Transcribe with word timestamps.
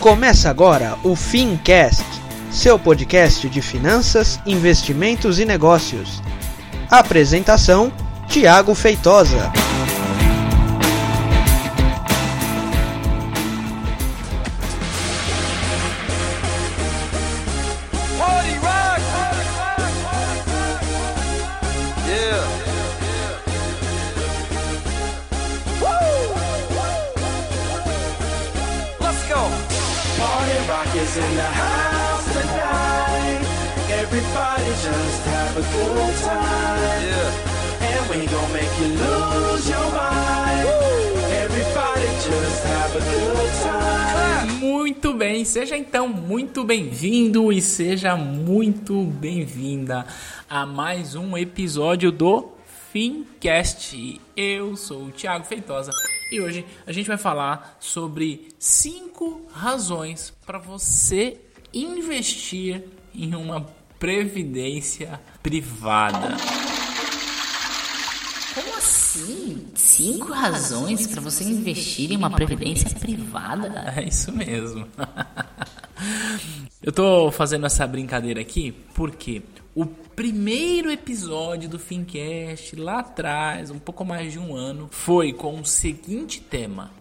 Começa 0.00 0.48
agora 0.48 0.96
o 1.02 1.16
Fincast, 1.16 2.04
seu 2.52 2.78
podcast 2.78 3.48
de 3.48 3.60
finanças, 3.60 4.38
investimentos 4.46 5.40
e 5.40 5.44
negócios. 5.44 6.22
Apresentação: 6.88 7.92
Tiago 8.28 8.76
Feitosa. 8.76 9.52
A 35.58 35.60
good 35.60 36.14
time. 36.22 37.02
Yeah. 37.02 37.88
And 37.90 38.10
we 38.10 38.26
gon' 38.26 38.52
make 38.52 38.72
you 38.78 38.88
lose 38.94 39.68
your 39.68 39.92
mind. 39.92 40.38
Muito 44.60 45.12
bem, 45.14 45.44
seja 45.44 45.76
então 45.76 46.08
muito 46.08 46.64
bem-vindo 46.64 47.52
e 47.52 47.60
seja 47.60 48.16
muito 48.16 49.04
bem-vinda 49.04 50.06
a 50.48 50.64
mais 50.64 51.14
um 51.14 51.36
episódio 51.36 52.12
do 52.12 52.52
Fincast. 52.92 54.20
Eu 54.36 54.76
sou 54.76 55.06
o 55.06 55.10
Thiago 55.10 55.44
Feitosa 55.44 55.90
e 56.30 56.40
hoje 56.40 56.64
a 56.86 56.92
gente 56.92 57.06
vai 57.06 57.18
falar 57.18 57.76
sobre 57.80 58.48
cinco 58.58 59.42
razões 59.52 60.32
para 60.46 60.58
você 60.58 61.40
investir 61.72 62.84
em 63.14 63.34
uma 63.34 63.77
previdência 63.98 65.20
privada. 65.42 66.36
Como 68.54 68.76
assim? 68.76 69.66
Cinco 69.74 70.32
razões 70.32 71.06
para 71.06 71.20
você 71.20 71.44
investir 71.44 72.12
em 72.12 72.16
uma 72.16 72.30
previdência 72.30 72.90
privada? 72.98 73.92
É 73.96 74.04
isso 74.04 74.32
mesmo. 74.32 74.86
Eu 76.80 76.92
tô 76.92 77.30
fazendo 77.32 77.66
essa 77.66 77.86
brincadeira 77.86 78.40
aqui 78.40 78.72
porque 78.94 79.42
o 79.74 79.84
primeiro 79.84 80.90
episódio 80.90 81.68
do 81.68 81.78
Fincast 81.78 82.76
lá 82.76 83.00
atrás, 83.00 83.70
um 83.70 83.78
pouco 83.78 84.04
mais 84.04 84.32
de 84.32 84.38
um 84.38 84.54
ano, 84.54 84.88
foi 84.92 85.32
com 85.32 85.60
o 85.60 85.64
seguinte 85.64 86.40
tema: 86.40 86.92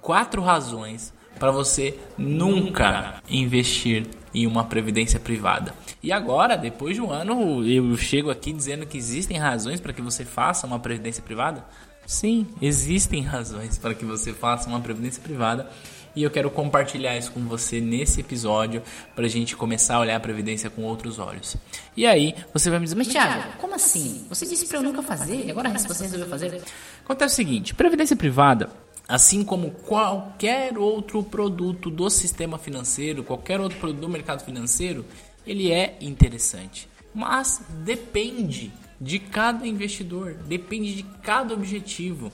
quatro 0.00 0.40
razões 0.40 1.12
para 1.38 1.50
você 1.50 1.98
nunca 2.16 3.22
investir 3.28 4.06
em 4.36 4.46
uma 4.46 4.64
previdência 4.64 5.18
privada. 5.18 5.74
E 6.02 6.12
agora, 6.12 6.56
depois 6.56 6.94
de 6.94 7.00
um 7.00 7.10
ano, 7.10 7.66
eu 7.66 7.96
chego 7.96 8.30
aqui 8.30 8.52
dizendo 8.52 8.84
que 8.84 8.98
existem 8.98 9.38
razões 9.38 9.80
para 9.80 9.94
que 9.94 10.02
você 10.02 10.26
faça 10.26 10.66
uma 10.66 10.78
previdência 10.78 11.22
privada? 11.22 11.64
Sim, 12.06 12.46
existem 12.60 13.22
razões 13.24 13.78
para 13.78 13.94
que 13.94 14.04
você 14.04 14.34
faça 14.34 14.68
uma 14.68 14.78
previdência 14.78 15.22
privada. 15.22 15.70
E 16.14 16.22
eu 16.22 16.30
quero 16.30 16.50
compartilhar 16.50 17.16
isso 17.16 17.30
com 17.32 17.40
você 17.40 17.80
nesse 17.80 18.20
episódio 18.20 18.82
para 19.14 19.24
a 19.24 19.28
gente 19.28 19.56
começar 19.56 19.96
a 19.96 20.00
olhar 20.00 20.16
a 20.16 20.20
previdência 20.20 20.68
com 20.70 20.82
outros 20.82 21.18
olhos. 21.18 21.56
E 21.96 22.06
aí, 22.06 22.34
você 22.52 22.68
vai 22.70 22.78
me 22.78 22.84
dizer, 22.84 22.96
Mas, 22.96 23.08
Thiago, 23.08 23.52
como 23.58 23.74
assim? 23.74 24.26
Você 24.28 24.46
disse 24.46 24.66
para 24.66 24.78
eu 24.78 24.82
nunca 24.82 25.02
fazer 25.02 25.46
e 25.46 25.50
agora 25.50 25.70
você 25.70 26.04
resolveu 26.04 26.28
fazer? 26.28 26.62
Acontece 27.04 27.34
o 27.34 27.36
seguinte: 27.36 27.74
previdência 27.74 28.16
privada, 28.16 28.70
assim 29.08 29.44
como 29.44 29.70
qualquer 29.70 30.76
outro 30.76 31.22
produto 31.22 31.90
do 31.90 32.10
sistema 32.10 32.58
financeiro, 32.58 33.22
qualquer 33.22 33.60
outro 33.60 33.78
produto 33.78 34.00
do 34.00 34.08
mercado 34.08 34.44
financeiro, 34.44 35.04
ele 35.46 35.70
é 35.70 35.96
interessante. 36.00 36.88
Mas 37.14 37.62
depende 37.84 38.72
de 39.00 39.18
cada 39.18 39.66
investidor, 39.66 40.34
depende 40.46 40.94
de 40.94 41.02
cada 41.22 41.54
objetivo. 41.54 42.32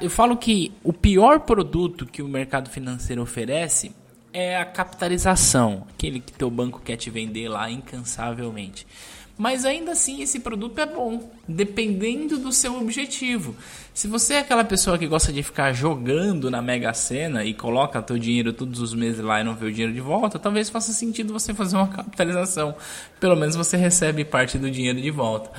Eu 0.00 0.10
falo 0.10 0.36
que 0.36 0.72
o 0.84 0.92
pior 0.92 1.40
produto 1.40 2.06
que 2.06 2.22
o 2.22 2.28
mercado 2.28 2.70
financeiro 2.70 3.22
oferece 3.22 3.92
é 4.32 4.56
a 4.56 4.64
capitalização, 4.64 5.86
aquele 5.92 6.20
que 6.20 6.32
teu 6.32 6.50
banco 6.50 6.80
quer 6.80 6.96
te 6.96 7.10
vender 7.10 7.48
lá 7.48 7.70
incansavelmente. 7.70 8.86
Mas 9.40 9.64
ainda 9.64 9.92
assim 9.92 10.20
esse 10.20 10.40
produto 10.40 10.78
é 10.80 10.84
bom, 10.84 11.32
dependendo 11.48 12.36
do 12.36 12.52
seu 12.52 12.78
objetivo. 12.78 13.56
Se 13.94 14.06
você 14.06 14.34
é 14.34 14.38
aquela 14.40 14.64
pessoa 14.64 14.98
que 14.98 15.06
gosta 15.06 15.32
de 15.32 15.42
ficar 15.42 15.72
jogando 15.72 16.50
na 16.50 16.60
Mega 16.60 16.92
Sena 16.92 17.42
e 17.42 17.54
coloca 17.54 18.02
teu 18.02 18.18
dinheiro 18.18 18.52
todos 18.52 18.80
os 18.80 18.92
meses 18.92 19.24
lá 19.24 19.40
e 19.40 19.44
não 19.44 19.54
vê 19.54 19.64
o 19.64 19.72
dinheiro 19.72 19.94
de 19.94 20.00
volta, 20.02 20.38
talvez 20.38 20.68
faça 20.68 20.92
sentido 20.92 21.32
você 21.32 21.54
fazer 21.54 21.76
uma 21.76 21.88
capitalização. 21.88 22.74
Pelo 23.18 23.34
menos 23.34 23.56
você 23.56 23.78
recebe 23.78 24.26
parte 24.26 24.58
do 24.58 24.70
dinheiro 24.70 25.00
de 25.00 25.10
volta. 25.10 25.50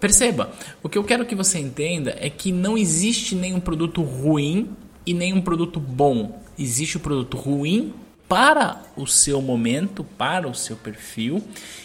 Perceba, 0.00 0.50
o 0.82 0.88
que 0.88 0.96
eu 0.96 1.04
quero 1.04 1.26
que 1.26 1.34
você 1.34 1.58
entenda 1.58 2.16
é 2.18 2.30
que 2.30 2.50
não 2.50 2.78
existe 2.78 3.34
nenhum 3.34 3.60
produto 3.60 4.00
ruim 4.00 4.70
e 5.04 5.12
nenhum 5.12 5.42
produto 5.42 5.78
bom. 5.78 6.40
Existe 6.58 6.96
o 6.96 7.00
produto 7.00 7.36
ruim 7.36 7.92
para 8.28 8.82
o 8.96 9.06
seu 9.06 9.40
momento, 9.40 10.04
para 10.04 10.46
o 10.46 10.54
seu 10.54 10.76
perfil, 10.76 11.42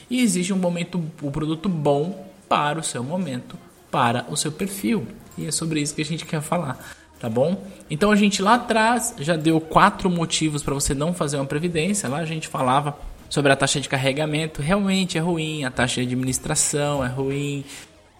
e 0.09 0.21
existe 0.21 0.51
um 0.51 0.57
momento, 0.57 1.01
o 1.21 1.31
produto 1.31 1.69
bom 1.69 2.27
para 2.49 2.79
o 2.79 2.83
seu 2.83 3.03
momento, 3.03 3.57
para 3.89 4.25
o 4.29 4.35
seu 4.35 4.51
perfil. 4.51 5.07
E 5.37 5.47
é 5.47 5.51
sobre 5.51 5.81
isso 5.81 5.95
que 5.95 6.01
a 6.01 6.05
gente 6.05 6.25
quer 6.25 6.41
falar, 6.41 6.77
tá 7.19 7.29
bom? 7.29 7.65
Então 7.89 8.11
a 8.11 8.15
gente 8.15 8.41
lá 8.41 8.55
atrás 8.55 9.15
já 9.19 9.35
deu 9.35 9.59
quatro 9.61 10.09
motivos 10.09 10.61
para 10.61 10.73
você 10.73 10.93
não 10.93 11.13
fazer 11.13 11.37
uma 11.37 11.45
previdência. 11.45 12.09
Lá 12.09 12.17
a 12.17 12.25
gente 12.25 12.47
falava 12.47 12.97
sobre 13.29 13.51
a 13.51 13.55
taxa 13.55 13.79
de 13.79 13.89
carregamento, 13.89 14.61
realmente 14.61 15.17
é 15.17 15.21
ruim, 15.21 15.63
a 15.63 15.71
taxa 15.71 16.01
de 16.01 16.07
administração 16.07 17.03
é 17.03 17.07
ruim, 17.07 17.63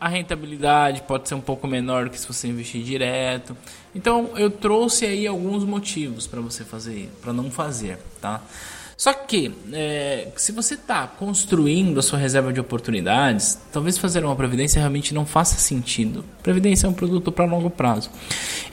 a 0.03 0.09
rentabilidade 0.09 1.01
pode 1.03 1.29
ser 1.29 1.35
um 1.35 1.39
pouco 1.39 1.65
menor 1.65 2.09
que 2.09 2.19
se 2.19 2.27
você 2.27 2.49
investir 2.49 2.83
direto. 2.83 3.55
Então 3.95 4.31
eu 4.35 4.51
trouxe 4.51 5.05
aí 5.05 5.25
alguns 5.25 5.63
motivos 5.63 6.27
para 6.27 6.41
você 6.41 6.65
fazer, 6.65 7.09
para 7.21 7.31
não 7.31 7.49
fazer, 7.49 7.97
tá? 8.19 8.41
Só 8.97 9.13
que 9.13 9.55
é, 9.71 10.27
se 10.35 10.51
você 10.51 10.73
está 10.73 11.07
construindo 11.07 11.97
a 11.99 12.01
sua 12.01 12.19
reserva 12.19 12.51
de 12.51 12.59
oportunidades, 12.59 13.57
talvez 13.71 13.97
fazer 13.97 14.25
uma 14.25 14.35
previdência 14.35 14.77
realmente 14.77 15.13
não 15.13 15.25
faça 15.25 15.55
sentido. 15.55 16.25
Previdência 16.43 16.85
é 16.85 16.89
um 16.89 16.93
produto 16.93 17.31
para 17.31 17.45
longo 17.45 17.69
prazo. 17.69 18.11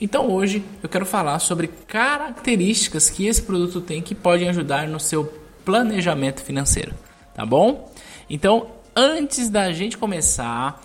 Então 0.00 0.28
hoje 0.32 0.64
eu 0.82 0.88
quero 0.88 1.06
falar 1.06 1.38
sobre 1.38 1.68
características 1.68 3.08
que 3.08 3.28
esse 3.28 3.42
produto 3.42 3.80
tem 3.80 4.02
que 4.02 4.16
podem 4.16 4.48
ajudar 4.48 4.88
no 4.88 4.98
seu 4.98 5.32
planejamento 5.64 6.42
financeiro, 6.42 6.92
tá 7.36 7.46
bom? 7.46 7.88
Então 8.28 8.80
antes 8.96 9.48
da 9.48 9.70
gente 9.70 9.96
começar 9.96 10.82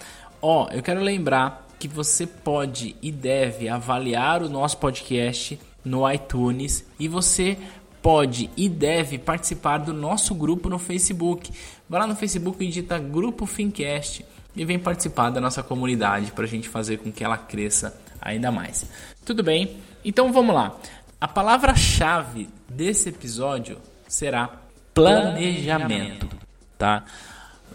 Ó, 0.48 0.68
eu 0.72 0.84
quero 0.84 1.02
lembrar 1.02 1.68
que 1.80 1.88
você 1.88 2.28
pode 2.28 2.96
e 3.02 3.12
deve 3.12 3.68
avaliar 3.68 4.44
o 4.44 4.48
nosso 4.48 4.78
podcast 4.78 5.60
no 5.84 6.08
iTunes 6.08 6.86
e 7.00 7.08
você 7.08 7.58
pode 8.00 8.52
e 8.56 8.70
deve 8.70 9.18
participar 9.18 9.80
do 9.80 9.92
nosso 9.92 10.36
grupo 10.36 10.70
no 10.70 10.78
Facebook. 10.78 11.52
Vai 11.90 12.02
lá 12.02 12.06
no 12.06 12.16
Facebook 12.16 12.64
e 12.64 12.68
digita 12.68 13.00
Grupo 13.00 13.48
Fincast 13.48 14.24
e 14.56 14.64
vem 14.64 14.78
participar 14.78 15.32
da 15.32 15.42
nossa 15.42 15.64
comunidade 15.64 16.32
para 16.32 16.44
a 16.44 16.48
gente 16.48 16.70
fazer 16.70 16.98
com 16.98 17.12
que 17.12 17.24
ela 17.24 17.40
cresça 17.40 18.00
ainda 18.22 18.52
mais. 18.52 18.86
Tudo 19.26 19.42
bem? 19.42 19.78
Então 20.04 20.32
vamos 20.32 20.54
lá. 20.54 20.76
A 21.20 21.28
palavra-chave 21.28 22.48
desse 22.70 23.10
episódio 23.10 23.80
será 24.08 24.62
planejamento, 24.94 26.30
tá? 26.78 27.04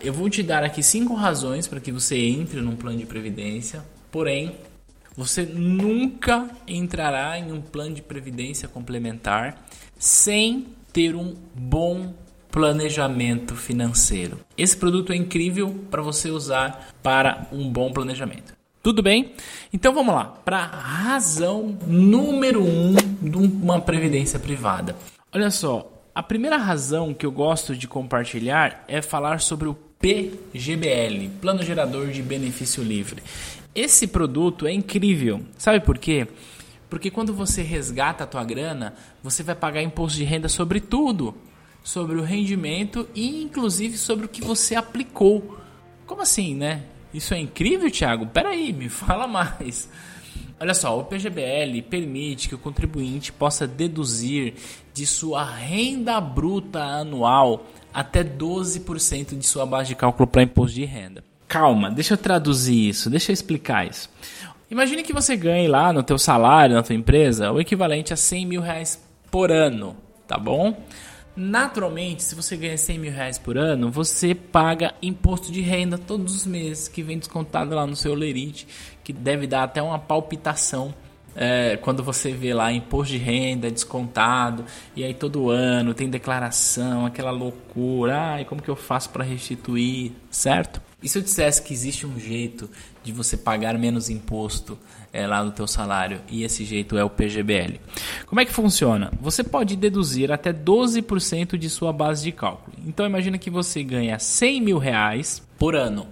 Eu 0.03 0.15
vou 0.15 0.31
te 0.31 0.43
dar 0.43 0.65
aqui 0.65 0.83
cinco 0.83 1.15
razões 1.15 1.69
para 1.69 1.78
que 1.78 1.93
você 1.93 2.16
entre 2.16 2.62
num 2.62 2.75
plano 2.75 2.97
de 2.97 3.05
previdência, 3.05 3.84
porém, 4.11 4.56
você 5.15 5.43
nunca 5.44 6.49
entrará 6.66 7.38
em 7.38 7.53
um 7.53 7.61
plano 7.61 7.94
de 7.94 8.00
previdência 8.00 8.66
complementar 8.66 9.67
sem 9.99 10.69
ter 10.91 11.14
um 11.14 11.35
bom 11.55 12.14
planejamento 12.50 13.55
financeiro. 13.55 14.41
Esse 14.56 14.75
produto 14.75 15.12
é 15.12 15.17
incrível 15.17 15.85
para 15.91 16.00
você 16.00 16.31
usar 16.31 16.94
para 17.02 17.47
um 17.52 17.70
bom 17.70 17.93
planejamento. 17.93 18.55
Tudo 18.82 19.02
bem? 19.02 19.35
Então 19.70 19.93
vamos 19.93 20.14
lá 20.14 20.25
para 20.25 20.61
a 20.61 20.81
razão 20.81 21.79
número 21.87 22.64
um 22.64 22.94
de 22.94 23.37
uma 23.37 23.79
previdência 23.82 24.38
privada. 24.38 24.97
Olha 25.31 25.50
só, 25.50 25.93
a 26.14 26.23
primeira 26.23 26.56
razão 26.56 27.12
que 27.12 27.26
eu 27.26 27.31
gosto 27.31 27.76
de 27.76 27.87
compartilhar 27.87 28.82
é 28.88 29.02
falar 29.02 29.41
sobre 29.41 29.69
o 29.69 29.89
PGBL, 30.00 31.29
Plano 31.43 31.62
Gerador 31.62 32.08
de 32.08 32.23
Benefício 32.23 32.82
Livre. 32.82 33.23
Esse 33.75 34.06
produto 34.06 34.67
é 34.67 34.73
incrível. 34.73 35.43
Sabe 35.58 35.79
por 35.79 35.99
quê? 35.99 36.26
Porque 36.88 37.11
quando 37.11 37.35
você 37.35 37.61
resgata 37.61 38.25
a 38.25 38.26
tua 38.26 38.43
grana, 38.43 38.94
você 39.23 39.43
vai 39.43 39.55
pagar 39.55 39.82
imposto 39.82 40.17
de 40.17 40.25
renda 40.25 40.49
sobre 40.49 40.81
tudo, 40.81 41.35
sobre 41.85 42.17
o 42.17 42.23
rendimento 42.23 43.06
e 43.14 43.43
inclusive 43.43 43.99
sobre 43.99 44.25
o 44.25 44.29
que 44.31 44.41
você 44.43 44.75
aplicou. 44.75 45.58
Como 46.06 46.23
assim, 46.23 46.55
né? 46.55 46.85
Isso 47.12 47.35
é 47.35 47.38
incrível, 47.38 47.91
Thiago? 47.91 48.26
Peraí, 48.26 48.73
me 48.73 48.88
fala 48.88 49.26
mais. 49.26 49.87
Olha 50.58 50.73
só, 50.73 50.99
o 50.99 51.05
PGBL 51.05 51.82
permite 51.91 52.49
que 52.49 52.55
o 52.55 52.58
contribuinte 52.58 53.32
possa 53.32 53.67
deduzir 53.67 54.55
de 54.94 55.05
sua 55.05 55.44
renda 55.44 56.19
bruta 56.23 56.82
anual 56.82 57.67
até 57.92 58.22
12% 58.22 59.37
de 59.37 59.46
sua 59.46 59.66
base 59.66 59.88
de 59.88 59.94
cálculo 59.94 60.26
para 60.26 60.42
imposto 60.42 60.75
de 60.75 60.84
renda. 60.84 61.25
Calma, 61.48 61.90
deixa 61.90 62.14
eu 62.14 62.19
traduzir 62.19 62.88
isso, 62.88 63.10
deixa 63.10 63.31
eu 63.31 63.34
explicar 63.34 63.87
isso. 63.87 64.08
Imagine 64.70 65.02
que 65.02 65.12
você 65.12 65.37
ganhe 65.37 65.66
lá 65.66 65.92
no 65.92 66.02
teu 66.02 66.16
salário, 66.16 66.76
na 66.76 66.82
tua 66.82 66.94
empresa, 66.94 67.50
o 67.50 67.60
equivalente 67.60 68.12
a 68.12 68.16
100 68.16 68.46
mil 68.46 68.60
reais 68.60 69.02
por 69.31 69.50
ano, 69.50 69.96
tá 70.28 70.38
bom? 70.38 70.76
Naturalmente, 71.34 72.22
se 72.22 72.34
você 72.34 72.56
ganha 72.56 72.76
100 72.76 72.98
mil 72.98 73.12
reais 73.12 73.38
por 73.38 73.58
ano, 73.58 73.90
você 73.90 74.34
paga 74.34 74.94
imposto 75.02 75.50
de 75.50 75.60
renda 75.60 75.98
todos 75.98 76.34
os 76.34 76.46
meses, 76.46 76.87
que 76.87 77.02
vem 77.02 77.19
descontado 77.19 77.75
lá 77.75 77.87
no 77.87 77.96
seu 77.96 78.14
lerite, 78.14 78.69
que 79.02 79.12
deve 79.12 79.46
dar 79.46 79.64
até 79.64 79.82
uma 79.82 79.98
palpitação 79.98 80.94
é, 81.40 81.78
quando 81.78 82.02
você 82.02 82.32
vê 82.32 82.52
lá 82.52 82.70
imposto 82.70 83.14
de 83.14 83.19
renda 83.19 83.70
descontado, 83.70 84.62
e 84.94 85.02
aí 85.02 85.14
todo 85.14 85.48
ano 85.48 85.94
tem 85.94 86.10
declaração, 86.10 87.06
aquela 87.06 87.31
loucura, 87.31 88.34
ai, 88.34 88.44
como 88.44 88.60
que 88.60 88.69
eu 88.69 88.76
faço 88.76 89.08
para 89.08 89.25
restituir, 89.25 90.12
certo? 90.31 90.82
E 91.02 91.08
se 91.08 91.16
eu 91.16 91.22
dissesse 91.22 91.62
que 91.62 91.72
existe 91.72 92.06
um 92.06 92.20
jeito 92.20 92.69
de 93.02 93.10
você 93.10 93.38
pagar 93.38 93.78
menos 93.78 94.10
imposto 94.10 94.78
é, 95.10 95.26
lá 95.26 95.42
no 95.42 95.50
teu 95.50 95.66
salário 95.66 96.20
e 96.28 96.44
esse 96.44 96.62
jeito 96.62 96.98
é 96.98 97.02
o 97.02 97.08
PGBL? 97.08 97.81
Como 98.26 98.38
é 98.38 98.44
que 98.44 98.52
funciona? 98.52 99.10
Você 99.19 99.42
pode 99.42 99.76
deduzir 99.76 100.31
até 100.31 100.52
12% 100.52 101.56
de 101.56 101.70
sua 101.70 101.90
base 101.90 102.22
de 102.22 102.32
cálculo. 102.32 102.76
Então 102.87 103.06
imagina 103.06 103.38
que 103.38 103.48
você 103.48 103.82
ganha 103.82 104.19
100 104.19 104.60
mil 104.60 104.76
reais 104.76 105.42
por 105.58 105.75
ano. 105.75 106.06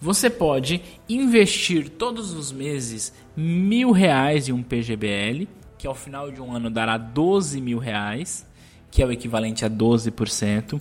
Você 0.00 0.30
pode 0.30 0.80
investir 1.08 1.90
todos 1.90 2.32
os 2.32 2.50
meses 2.50 3.12
mil 3.36 3.90
reais 3.90 4.48
em 4.48 4.52
um 4.52 4.62
PGBL, 4.62 5.46
que 5.76 5.86
ao 5.86 5.94
final 5.94 6.30
de 6.30 6.40
um 6.40 6.54
ano 6.54 6.70
dará 6.70 6.96
12 6.96 7.60
mil 7.60 7.78
reais, 7.78 8.46
que 8.90 9.02
é 9.02 9.06
o 9.06 9.12
equivalente 9.12 9.64
a 9.64 9.70
12%. 9.70 10.80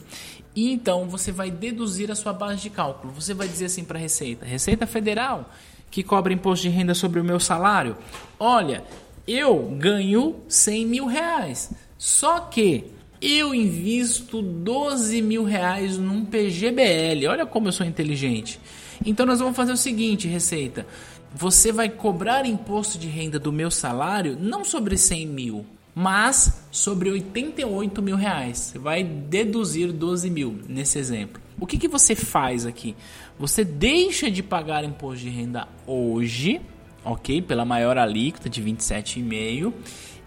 E 0.55 0.71
então 0.71 1.07
você 1.07 1.31
vai 1.31 1.51
deduzir 1.51 2.09
a 2.09 2.15
sua 2.15 2.31
base 2.31 2.61
de 2.61 2.69
cálculo. 2.69 3.13
Você 3.13 3.33
vai 3.33 3.47
dizer 3.47 3.65
assim 3.65 3.83
para 3.83 3.97
a 3.97 4.01
Receita: 4.01 4.45
Receita 4.45 4.87
Federal, 4.87 5.49
que 5.91 6.01
cobra 6.01 6.33
imposto 6.33 6.67
de 6.67 6.69
renda 6.69 6.93
sobre 6.93 7.19
o 7.19 7.23
meu 7.23 7.39
salário, 7.39 7.97
olha, 8.39 8.83
eu 9.27 9.75
ganho 9.77 10.37
100 10.47 10.85
mil 10.85 11.05
reais. 11.05 11.71
Só 11.97 12.39
que 12.39 12.85
eu 13.21 13.53
invisto 13.53 14.41
12 14.41 15.21
mil 15.21 15.43
reais 15.43 15.97
num 15.97 16.23
PGBL. 16.23 17.27
Olha 17.27 17.45
como 17.45 17.67
eu 17.67 17.71
sou 17.71 17.85
inteligente. 17.85 18.59
Então 19.05 19.25
nós 19.25 19.39
vamos 19.39 19.55
fazer 19.55 19.71
o 19.71 19.77
seguinte, 19.77 20.27
Receita. 20.27 20.85
Você 21.33 21.71
vai 21.71 21.89
cobrar 21.89 22.45
imposto 22.45 22.97
de 22.97 23.07
renda 23.07 23.37
do 23.37 23.51
meu 23.51 23.69
salário 23.69 24.37
não 24.39 24.65
sobre 24.65 24.97
100 24.97 25.27
mil, 25.27 25.65
mas 25.93 26.65
sobre 26.71 27.11
88 27.11 28.01
mil 28.01 28.15
reais. 28.15 28.57
Você 28.57 28.79
vai 28.79 29.03
deduzir 29.03 29.91
12 29.91 30.29
mil 30.29 30.59
nesse 30.67 30.97
exemplo. 30.97 31.41
O 31.59 31.67
que, 31.67 31.77
que 31.77 31.87
você 31.87 32.15
faz 32.15 32.65
aqui? 32.65 32.95
Você 33.37 33.63
deixa 33.63 34.31
de 34.31 34.41
pagar 34.41 34.83
imposto 34.83 35.23
de 35.23 35.29
renda 35.29 35.67
hoje, 35.85 36.61
ok? 37.03 37.41
Pela 37.41 37.65
maior 37.65 37.97
alíquota 37.97 38.49
de 38.49 38.63
27,5% 38.63 39.73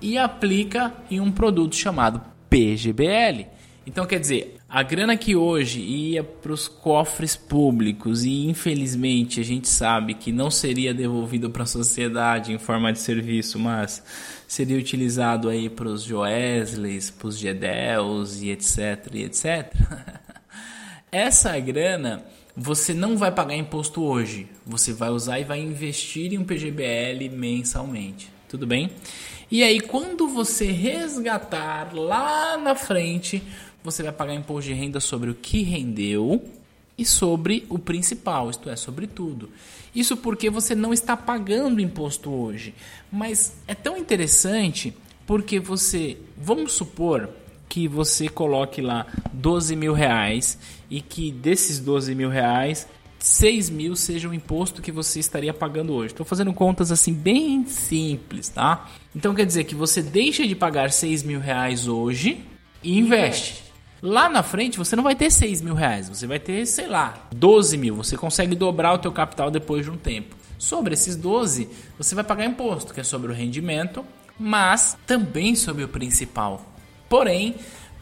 e 0.01 0.19
aplica 0.19 0.93
em 1.11 1.21
um 1.21 1.33
produto 1.33 1.75
chamado 1.75 2.21
PGBL. 2.51 3.47
Então, 3.87 4.05
quer 4.05 4.21
dizer, 4.21 4.59
a 4.75 4.83
grana 4.83 5.19
que 5.19 5.37
hoje 5.37 5.81
ia 5.81 6.25
para 6.25 6.51
os 6.51 6.67
cofres 6.67 7.37
públicos 7.37 8.25
e 8.25 8.47
infelizmente 8.47 9.39
a 9.39 9.45
gente 9.45 9.69
sabe 9.69 10.15
que 10.15 10.33
não 10.33 10.51
seria 10.51 10.95
devolvido 10.95 11.51
para 11.51 11.65
a 11.65 11.67
sociedade 11.67 12.55
em 12.55 12.59
forma 12.59 12.91
de 12.91 12.99
serviço, 12.99 13.59
mas 13.59 14.03
seria 14.49 14.79
utilizado 14.79 15.51
aí 15.51 15.69
para 15.69 15.89
os 15.89 16.03
Joesleys, 16.05 17.11
para 17.11 17.29
os 17.29 17.37
Gedels 17.37 18.41
e 18.41 18.49
etc, 18.49 19.11
e 19.13 19.25
etc. 19.25 19.75
Essa 21.13 21.61
grana 21.61 22.25
você 22.57 22.95
não 22.95 23.19
vai 23.19 23.31
pagar 23.31 23.55
imposto 23.55 24.03
hoje, 24.03 24.49
você 24.65 24.95
vai 24.95 25.11
usar 25.11 25.39
e 25.39 25.45
vai 25.45 25.61
investir 25.61 26.33
em 26.33 26.39
um 26.39 26.45
PGBL 26.45 27.29
mensalmente, 27.31 28.33
tudo 28.49 28.67
bem? 28.67 28.91
E 29.51 29.63
aí 29.63 29.81
quando 29.81 30.29
você 30.29 30.73
resgatar 30.73 31.95
lá 31.95 32.57
na 32.57 32.75
frente, 32.75 33.43
você 33.83 34.03
vai 34.03 34.13
pagar 34.13 34.35
imposto 34.35 34.71
de 34.71 34.75
renda 34.75 35.01
sobre 35.01 35.31
o 35.31 35.35
que 35.35 35.63
rendeu 35.63 36.43
e 36.97 37.05
sobre 37.05 37.67
o 37.69 37.79
principal, 37.79 38.51
isto 38.51 38.69
é, 38.69 38.77
sobre 38.77 39.07
tudo. 39.07 39.51
Isso 39.95 40.17
porque 40.17 40.49
você 40.51 40.75
não 40.75 40.93
está 40.93 41.17
pagando 41.17 41.81
imposto 41.81 42.31
hoje. 42.31 42.75
Mas 43.11 43.55
é 43.67 43.75
tão 43.75 43.97
interessante 43.97 44.95
porque 45.27 45.59
você, 45.59 46.17
vamos 46.37 46.73
supor 46.73 47.31
que 47.69 47.89
você 47.89 48.29
coloque 48.29 48.83
lá 48.83 49.07
12 49.33 49.75
mil 49.77 49.95
reais 49.95 50.59
e 50.91 51.01
que 51.01 51.33
desses 51.33 51.79
12 51.79 52.15
mil 52.15 52.29
reais 52.29 52.87
6 53.23 53.71
mil 53.71 53.95
seja 53.95 54.29
o 54.29 54.35
imposto 54.35 54.83
que 54.83 54.91
você 54.91 55.21
estaria 55.21 55.55
pagando 55.55 55.93
hoje. 55.93 56.09
Estou 56.13 56.27
fazendo 56.27 56.53
contas 56.53 56.91
assim 56.91 57.15
bem 57.15 57.65
simples, 57.67 58.49
tá? 58.49 58.91
Então 59.15 59.33
quer 59.33 59.47
dizer 59.47 59.65
que 59.65 59.77
você 59.77 60.03
deixa 60.03 60.47
de 60.47 60.57
pagar 60.57 60.91
6 60.91 61.23
mil 61.23 61.39
reais 61.39 61.87
hoje 61.87 62.45
e 62.83 62.99
investe. 62.99 63.62
Lá 64.03 64.29
na 64.29 64.43
frente 64.43 64.79
você 64.79 64.97
não 64.97 65.05
vai 65.05 65.15
ter 65.15 65.31
6 65.31 65.63
mil 65.63 65.75
reais, 65.75 66.09
você 66.09 66.27
vai 66.27 66.41
ter, 66.41 66.67
sei 66.67 66.89
lá, 66.89 67.29
12 67.33 67.77
mil. 67.79 67.95
Você 67.95 68.17
consegue 68.17 68.57
dobrar 68.57 68.95
o 68.95 68.99
teu 68.99 69.13
capital 69.13 69.49
depois 69.49 69.85
de 69.85 69.93
um 69.93 69.97
tempo. 69.97 70.35
Sobre 70.59 70.95
esses 70.95 71.15
12, 71.15 71.69
você 71.97 72.13
vai 72.13 72.25
pagar 72.25 72.45
imposto, 72.45 72.93
que 72.93 73.01
é 73.01 73.05
sobre 73.05 73.31
o 73.31 73.35
rendimento, 73.35 74.05
mas 74.37 74.99
também 75.07 75.55
sobre 75.55 75.85
o 75.85 75.89
principal. 75.89 76.67
Porém, 77.09 77.55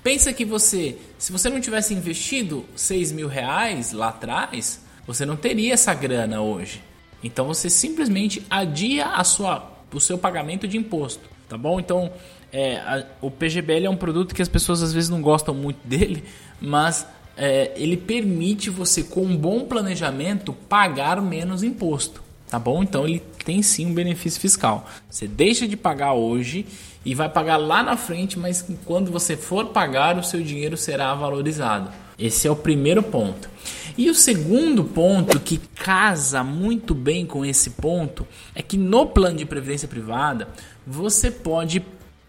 pensa 0.02 0.32
que 0.32 0.42
você, 0.42 0.96
se 1.18 1.32
você 1.32 1.50
não 1.50 1.60
tivesse 1.60 1.92
investido 1.92 2.64
6 2.74 3.12
mil 3.12 3.28
reais 3.28 3.92
lá 3.92 4.08
atrás, 4.08 4.80
você 5.06 5.26
não 5.26 5.36
teria 5.36 5.74
essa 5.74 5.92
grana 5.92 6.40
hoje. 6.40 6.82
Então 7.22 7.46
você 7.46 7.68
simplesmente 7.68 8.42
adia 8.48 9.06
a 9.08 9.22
sua, 9.22 9.70
o 9.92 10.00
seu 10.00 10.16
pagamento 10.16 10.66
de 10.66 10.78
imposto, 10.78 11.28
tá 11.46 11.58
bom? 11.58 11.78
Então 11.78 12.10
é, 12.52 12.76
a, 12.76 13.04
o 13.20 13.30
PGBL 13.30 13.86
é 13.86 13.90
um 13.90 13.96
produto 13.96 14.34
que 14.34 14.42
as 14.42 14.48
pessoas 14.48 14.82
às 14.82 14.92
vezes 14.92 15.08
não 15.08 15.22
gostam 15.22 15.54
muito 15.54 15.78
dele, 15.86 16.24
mas 16.60 17.06
é, 17.36 17.72
ele 17.76 17.96
permite 17.96 18.70
você, 18.70 19.02
com 19.02 19.22
um 19.22 19.36
bom 19.36 19.64
planejamento, 19.64 20.52
pagar 20.52 21.20
menos 21.22 21.62
imposto. 21.62 22.22
Tá 22.48 22.58
bom? 22.58 22.82
Então 22.82 23.06
ele 23.06 23.22
tem 23.44 23.62
sim 23.62 23.86
um 23.86 23.94
benefício 23.94 24.40
fiscal. 24.40 24.88
Você 25.08 25.28
deixa 25.28 25.68
de 25.68 25.76
pagar 25.76 26.14
hoje 26.14 26.66
e 27.04 27.14
vai 27.14 27.28
pagar 27.28 27.56
lá 27.56 27.80
na 27.80 27.96
frente, 27.96 28.36
mas 28.36 28.66
quando 28.84 29.12
você 29.12 29.36
for 29.36 29.66
pagar, 29.66 30.18
o 30.18 30.22
seu 30.24 30.42
dinheiro 30.42 30.76
será 30.76 31.14
valorizado. 31.14 31.90
Esse 32.18 32.48
é 32.48 32.50
o 32.50 32.56
primeiro 32.56 33.04
ponto. 33.04 33.48
E 33.96 34.10
o 34.10 34.14
segundo 34.14 34.84
ponto 34.84 35.38
que 35.38 35.58
casa 35.58 36.42
muito 36.42 36.94
bem 36.94 37.24
com 37.24 37.44
esse 37.44 37.70
ponto 37.70 38.26
é 38.54 38.62
que 38.62 38.76
no 38.76 39.06
plano 39.06 39.38
de 39.38 39.46
previdência 39.46 39.86
privada 39.86 40.48
você 40.86 41.30
pode 41.30 41.80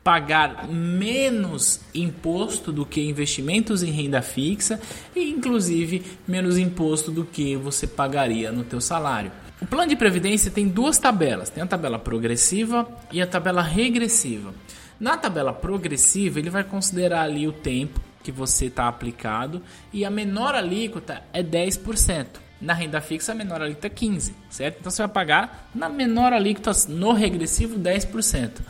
pagar 0.04 0.68
menos 0.68 1.80
imposto 1.94 2.72
do 2.72 2.86
que 2.86 3.02
investimentos 3.02 3.84
em 3.84 3.92
renda 3.92 4.22
fixa 4.22 4.80
e 5.16 5.30
inclusive 5.30 6.04
menos 6.28 6.58
imposto 6.58 7.12
do 7.12 7.24
que 7.24 7.56
você 7.56 7.86
pagaria 7.86 8.52
no 8.52 8.64
teu 8.64 8.82
salário. 8.82 9.32
O 9.62 9.66
plano 9.68 9.90
de 9.90 9.96
previdência 9.96 10.50
tem 10.50 10.68
duas 10.68 10.98
tabelas, 10.98 11.50
tem 11.52 11.62
a 11.62 11.68
tabela 11.68 12.00
progressiva 12.00 12.88
e 13.12 13.22
a 13.22 13.28
tabela 13.28 13.62
regressiva. 13.62 14.54
Na 15.00 15.18
tabela 15.18 15.54
progressiva, 15.54 16.40
ele 16.40 16.50
vai 16.50 16.64
considerar 16.64 17.22
ali 17.22 17.48
o 17.48 17.52
tempo 17.52 18.00
que 18.24 18.32
você 18.32 18.68
está 18.68 18.88
aplicado 18.88 19.62
e 19.94 20.04
a 20.04 20.10
menor 20.10 20.56
alíquota 20.56 21.22
é 21.32 21.44
10%. 21.44 22.26
Na 22.60 22.74
renda 22.74 23.02
fixa, 23.02 23.32
a 23.32 23.36
menor 23.36 23.62
alíquota 23.62 23.88
é 23.88 23.90
15%, 23.90 24.34
certo? 24.50 24.78
Então 24.80 24.92
você 24.92 25.02
vai 25.02 25.12
pagar 25.12 25.70
na 25.74 25.90
menor 25.90 26.34
alíquota 26.34 26.72
no 26.88 27.14
regressivo 27.14 27.80
10%. 27.80 28.62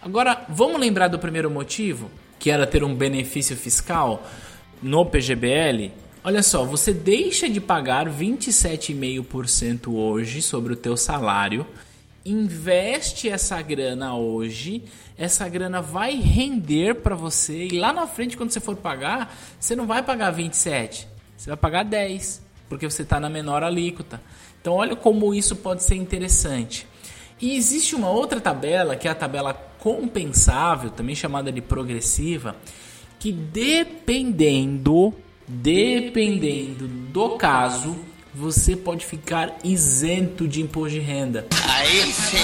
Agora, 0.00 0.44
vamos 0.48 0.80
lembrar 0.80 1.08
do 1.08 1.18
primeiro 1.18 1.50
motivo, 1.50 2.08
que 2.38 2.52
era 2.52 2.68
ter 2.68 2.84
um 2.84 2.94
benefício 2.94 3.56
fiscal 3.56 4.22
no 4.80 5.04
PGBL? 5.04 5.90
Olha 6.22 6.40
só, 6.40 6.64
você 6.64 6.92
deixa 6.92 7.48
de 7.48 7.60
pagar 7.60 8.08
27,5% 8.08 9.92
hoje 9.92 10.40
sobre 10.40 10.72
o 10.72 10.76
teu 10.76 10.96
salário, 10.96 11.66
investe 12.24 13.28
essa 13.28 13.60
grana 13.60 14.14
hoje, 14.14 14.84
essa 15.16 15.48
grana 15.48 15.82
vai 15.82 16.14
render 16.14 16.96
para 16.96 17.16
você 17.16 17.66
e 17.66 17.78
lá 17.78 17.92
na 17.92 18.06
frente 18.06 18.36
quando 18.36 18.52
você 18.52 18.60
for 18.60 18.76
pagar, 18.76 19.36
você 19.58 19.74
não 19.74 19.86
vai 19.86 20.00
pagar 20.02 20.30
27, 20.30 21.08
você 21.36 21.50
vai 21.50 21.56
pagar 21.56 21.82
10, 21.82 22.40
porque 22.68 22.88
você 22.88 23.02
está 23.02 23.18
na 23.18 23.28
menor 23.28 23.64
alíquota. 23.64 24.20
Então 24.60 24.74
olha 24.74 24.94
como 24.94 25.34
isso 25.34 25.56
pode 25.56 25.82
ser 25.82 25.96
interessante. 25.96 26.86
E 27.40 27.56
existe 27.56 27.94
uma 27.94 28.10
outra 28.10 28.40
tabela, 28.40 28.94
que 28.96 29.08
é 29.08 29.10
a 29.10 29.14
tabela 29.14 29.67
compensável, 29.78 30.90
também 30.90 31.14
chamada 31.14 31.50
de 31.52 31.60
progressiva, 31.60 32.56
que 33.18 33.32
dependendo, 33.32 35.14
dependendo 35.46 36.86
do 36.86 37.30
caso, 37.36 37.96
você 38.34 38.76
pode 38.76 39.04
ficar 39.04 39.58
isento 39.64 40.46
de 40.46 40.60
imposto 40.60 40.90
de 40.90 41.00
renda. 41.00 41.46
Aí 41.68 42.12
sim. 42.12 42.36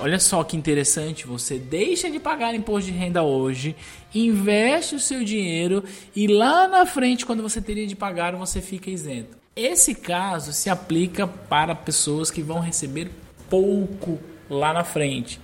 Olha 0.00 0.18
só 0.18 0.42
que 0.42 0.56
interessante, 0.56 1.26
você 1.26 1.58
deixa 1.58 2.10
de 2.10 2.18
pagar 2.18 2.54
imposto 2.54 2.90
de 2.90 2.96
renda 2.96 3.22
hoje, 3.22 3.76
investe 4.14 4.94
o 4.94 5.00
seu 5.00 5.22
dinheiro 5.22 5.84
e 6.16 6.26
lá 6.26 6.66
na 6.66 6.86
frente, 6.86 7.26
quando 7.26 7.42
você 7.42 7.60
teria 7.60 7.86
de 7.86 7.94
pagar, 7.94 8.34
você 8.34 8.62
fica 8.62 8.90
isento. 8.90 9.36
Esse 9.54 9.94
caso 9.94 10.52
se 10.52 10.70
aplica 10.70 11.26
para 11.26 11.74
pessoas 11.74 12.30
que 12.30 12.40
vão 12.40 12.60
receber 12.60 13.10
pouco 13.50 14.18
lá 14.48 14.72
na 14.72 14.84
frente. 14.84 15.38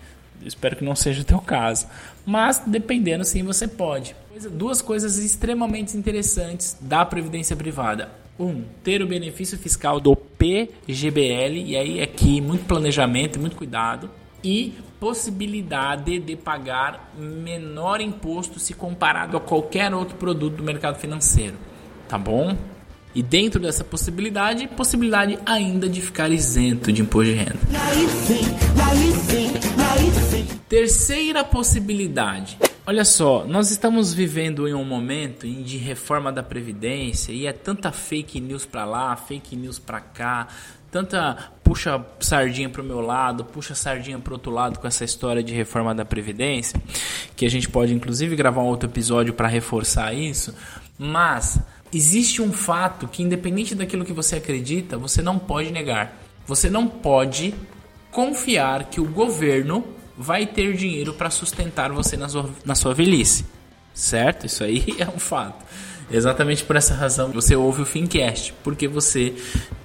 Espero 0.44 0.76
que 0.76 0.84
não 0.84 0.94
seja 0.94 1.22
o 1.22 1.24
teu 1.24 1.38
caso. 1.38 1.86
Mas 2.24 2.62
dependendo 2.66 3.24
sim, 3.24 3.42
você 3.42 3.66
pode. 3.66 4.14
Duas 4.50 4.82
coisas 4.82 5.18
extremamente 5.18 5.96
interessantes 5.96 6.76
da 6.80 7.04
previdência 7.04 7.56
privada. 7.56 8.10
Um, 8.38 8.64
ter 8.84 9.00
o 9.00 9.06
benefício 9.06 9.56
fiscal 9.56 9.98
do 9.98 10.14
PGBL, 10.14 11.56
e 11.64 11.76
aí 11.76 12.02
aqui 12.02 12.40
muito 12.40 12.66
planejamento, 12.66 13.40
muito 13.40 13.56
cuidado, 13.56 14.10
e 14.44 14.74
possibilidade 15.00 16.18
de 16.18 16.36
pagar 16.36 17.12
menor 17.18 18.00
imposto 18.00 18.58
se 18.58 18.74
comparado 18.74 19.36
a 19.36 19.40
qualquer 19.40 19.92
outro 19.94 20.16
produto 20.16 20.56
do 20.56 20.62
mercado 20.62 20.98
financeiro. 20.98 21.54
Tá 22.08 22.18
bom? 22.18 22.56
E 23.14 23.22
dentro 23.22 23.58
dessa 23.58 23.82
possibilidade, 23.82 24.68
possibilidade 24.68 25.38
ainda 25.46 25.88
de 25.88 26.02
ficar 26.02 26.30
isento 26.30 26.92
de 26.92 27.00
imposto 27.00 27.32
de 27.32 27.38
renda. 27.38 27.58
Terceira 30.68 31.44
possibilidade. 31.44 32.58
Olha 32.84 33.04
só, 33.04 33.44
nós 33.44 33.70
estamos 33.70 34.12
vivendo 34.12 34.66
em 34.66 34.74
um 34.74 34.84
momento 34.84 35.46
de 35.46 35.76
reforma 35.76 36.32
da 36.32 36.42
previdência 36.42 37.30
e 37.30 37.46
é 37.46 37.52
tanta 37.52 37.92
fake 37.92 38.40
news 38.40 38.66
para 38.66 38.84
lá, 38.84 39.14
fake 39.14 39.54
news 39.54 39.78
para 39.78 40.00
cá, 40.00 40.48
tanta 40.90 41.52
puxa 41.62 42.04
sardinha 42.18 42.68
pro 42.68 42.82
meu 42.82 43.00
lado, 43.00 43.44
puxa 43.44 43.76
sardinha 43.76 44.18
pro 44.18 44.34
outro 44.34 44.50
lado 44.50 44.80
com 44.80 44.88
essa 44.88 45.04
história 45.04 45.40
de 45.40 45.54
reforma 45.54 45.94
da 45.94 46.04
previdência, 46.04 46.80
que 47.36 47.46
a 47.46 47.50
gente 47.50 47.68
pode 47.68 47.94
inclusive 47.94 48.34
gravar 48.34 48.62
um 48.62 48.66
outro 48.66 48.88
episódio 48.88 49.34
para 49.34 49.46
reforçar 49.46 50.12
isso, 50.14 50.52
mas 50.98 51.60
existe 51.92 52.42
um 52.42 52.52
fato 52.52 53.06
que 53.06 53.22
independente 53.22 53.72
daquilo 53.72 54.04
que 54.04 54.12
você 54.12 54.34
acredita, 54.36 54.98
você 54.98 55.22
não 55.22 55.38
pode 55.38 55.70
negar. 55.70 56.20
Você 56.44 56.68
não 56.68 56.88
pode 56.88 57.54
confiar 58.10 58.84
que 58.84 59.00
o 59.00 59.04
governo 59.04 59.94
vai 60.16 60.46
ter 60.46 60.74
dinheiro 60.74 61.12
para 61.12 61.30
sustentar 61.30 61.92
você 61.92 62.16
na 62.16 62.28
sua, 62.28 62.50
na 62.64 62.74
sua 62.74 62.94
velhice. 62.94 63.44
Certo? 63.94 64.46
Isso 64.46 64.64
aí 64.64 64.84
é 64.98 65.08
um 65.08 65.18
fato. 65.18 65.64
Exatamente 66.10 66.62
por 66.64 66.76
essa 66.76 66.94
razão 66.94 67.30
você 67.30 67.56
ouve 67.56 67.82
o 67.82 67.86
Fincast, 67.86 68.54
porque 68.62 68.86
você 68.86 69.34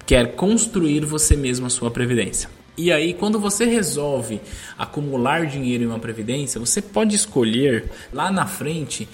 quer 0.06 0.34
construir 0.34 1.04
você 1.04 1.36
mesmo 1.36 1.66
a 1.66 1.70
sua 1.70 1.90
previdência. 1.90 2.48
E 2.76 2.90
aí, 2.90 3.12
quando 3.12 3.38
você 3.38 3.66
resolve 3.66 4.40
acumular 4.78 5.46
dinheiro 5.46 5.84
em 5.84 5.86
uma 5.86 5.98
previdência, 5.98 6.58
você 6.58 6.80
pode 6.80 7.14
escolher 7.14 7.90
lá 8.12 8.30
na 8.30 8.46
frente 8.46 9.06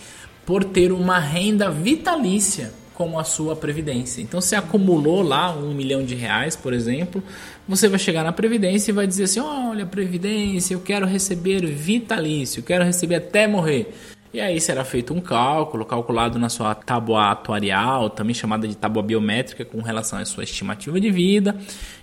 por 0.46 0.62
ter 0.62 0.92
uma 0.92 1.18
renda 1.18 1.68
vitalícia 1.68 2.72
como 2.98 3.16
a 3.16 3.22
sua 3.22 3.54
previdência. 3.54 4.20
Então, 4.20 4.40
se 4.40 4.56
acumulou 4.56 5.22
lá 5.22 5.54
um 5.56 5.72
milhão 5.72 6.02
de 6.04 6.16
reais, 6.16 6.56
por 6.56 6.72
exemplo, 6.72 7.22
você 7.66 7.88
vai 7.88 7.96
chegar 7.96 8.24
na 8.24 8.32
previdência 8.32 8.90
e 8.90 8.94
vai 8.94 9.06
dizer 9.06 9.22
assim: 9.24 9.38
olha, 9.38 9.86
previdência, 9.86 10.74
eu 10.74 10.80
quero 10.80 11.06
receber 11.06 11.64
vitalício, 11.64 12.60
quero 12.60 12.84
receber 12.84 13.14
até 13.14 13.46
morrer. 13.46 13.94
E 14.32 14.40
aí 14.40 14.60
será 14.60 14.84
feito 14.84 15.14
um 15.14 15.20
cálculo, 15.22 15.86
calculado 15.86 16.38
na 16.38 16.50
sua 16.50 16.74
tábua 16.74 17.30
atuarial, 17.30 18.10
também 18.10 18.34
chamada 18.34 18.68
de 18.68 18.76
tábua 18.76 19.02
biométrica, 19.02 19.64
com 19.64 19.80
relação 19.80 20.18
à 20.18 20.24
sua 20.26 20.44
estimativa 20.44 21.00
de 21.00 21.10
vida. 21.10 21.56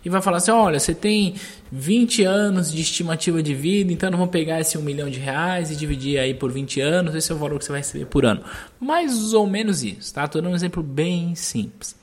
E 0.03 0.09
vai 0.09 0.21
falar 0.23 0.37
assim: 0.37 0.49
olha, 0.49 0.79
você 0.79 0.95
tem 0.95 1.35
20 1.71 2.23
anos 2.23 2.71
de 2.71 2.81
estimativa 2.81 3.43
de 3.43 3.53
vida, 3.53 3.93
então 3.93 4.09
vamos 4.09 4.29
pegar 4.29 4.59
esse 4.59 4.75
1 4.75 4.81
milhão 4.81 5.07
de 5.07 5.19
reais 5.19 5.69
e 5.69 5.75
dividir 5.75 6.17
aí 6.17 6.33
por 6.33 6.51
20 6.51 6.81
anos, 6.81 7.13
esse 7.13 7.31
é 7.31 7.35
o 7.35 7.37
valor 7.37 7.59
que 7.59 7.65
você 7.65 7.71
vai 7.71 7.81
receber 7.81 8.05
por 8.05 8.25
ano. 8.25 8.41
Mais 8.79 9.33
ou 9.33 9.45
menos 9.45 9.83
isso, 9.83 10.11
tá? 10.11 10.25
Estou 10.25 10.41
dando 10.41 10.51
um 10.51 10.55
exemplo 10.55 10.81
bem 10.81 11.35
simples. 11.35 11.95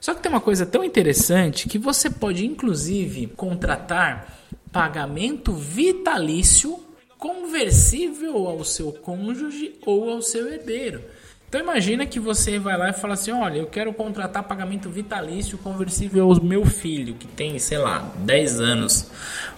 Só 0.00 0.14
que 0.14 0.22
tem 0.22 0.30
uma 0.30 0.40
coisa 0.40 0.64
tão 0.64 0.82
interessante 0.82 1.68
que 1.68 1.78
você 1.78 2.08
pode, 2.08 2.46
inclusive, 2.46 3.26
contratar 3.36 4.38
pagamento 4.72 5.52
vitalício 5.52 6.87
conversível 7.18 8.46
ao 8.46 8.64
seu 8.64 8.92
cônjuge 8.92 9.74
ou 9.84 10.08
ao 10.08 10.22
seu 10.22 10.50
herdeiro. 10.50 11.02
Então 11.48 11.60
imagina 11.60 12.06
que 12.06 12.20
você 12.20 12.58
vai 12.58 12.76
lá 12.76 12.90
e 12.90 12.92
fala 12.92 13.14
assim: 13.14 13.32
"Olha, 13.32 13.58
eu 13.58 13.66
quero 13.66 13.92
contratar 13.92 14.44
pagamento 14.44 14.88
vitalício 14.88 15.58
conversível 15.58 16.30
ao 16.30 16.42
meu 16.42 16.64
filho, 16.64 17.14
que 17.14 17.26
tem, 17.26 17.58
sei 17.58 17.78
lá, 17.78 18.12
10 18.18 18.60
anos". 18.60 19.10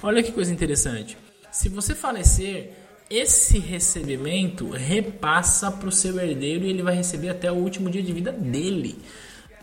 Olha 0.03 0.23
que 0.23 0.33
coisa 0.33 0.53
interessante. 0.53 1.19
Se 1.51 1.69
você 1.69 1.95
falecer, 1.95 2.73
esse 3.11 3.59
recebimento 3.59 4.71
repassa 4.71 5.69
para 5.71 5.89
o 5.89 5.93
seu 5.93 6.19
herdeiro 6.21 6.65
e 6.65 6.71
ele 6.71 6.83
vai 6.83 6.95
receber 6.95 7.29
até 7.29 7.51
o 7.51 7.57
último 7.57 7.91
dia 7.91 8.03
de 8.03 8.13
vida 8.13 8.31
dele, 8.31 8.97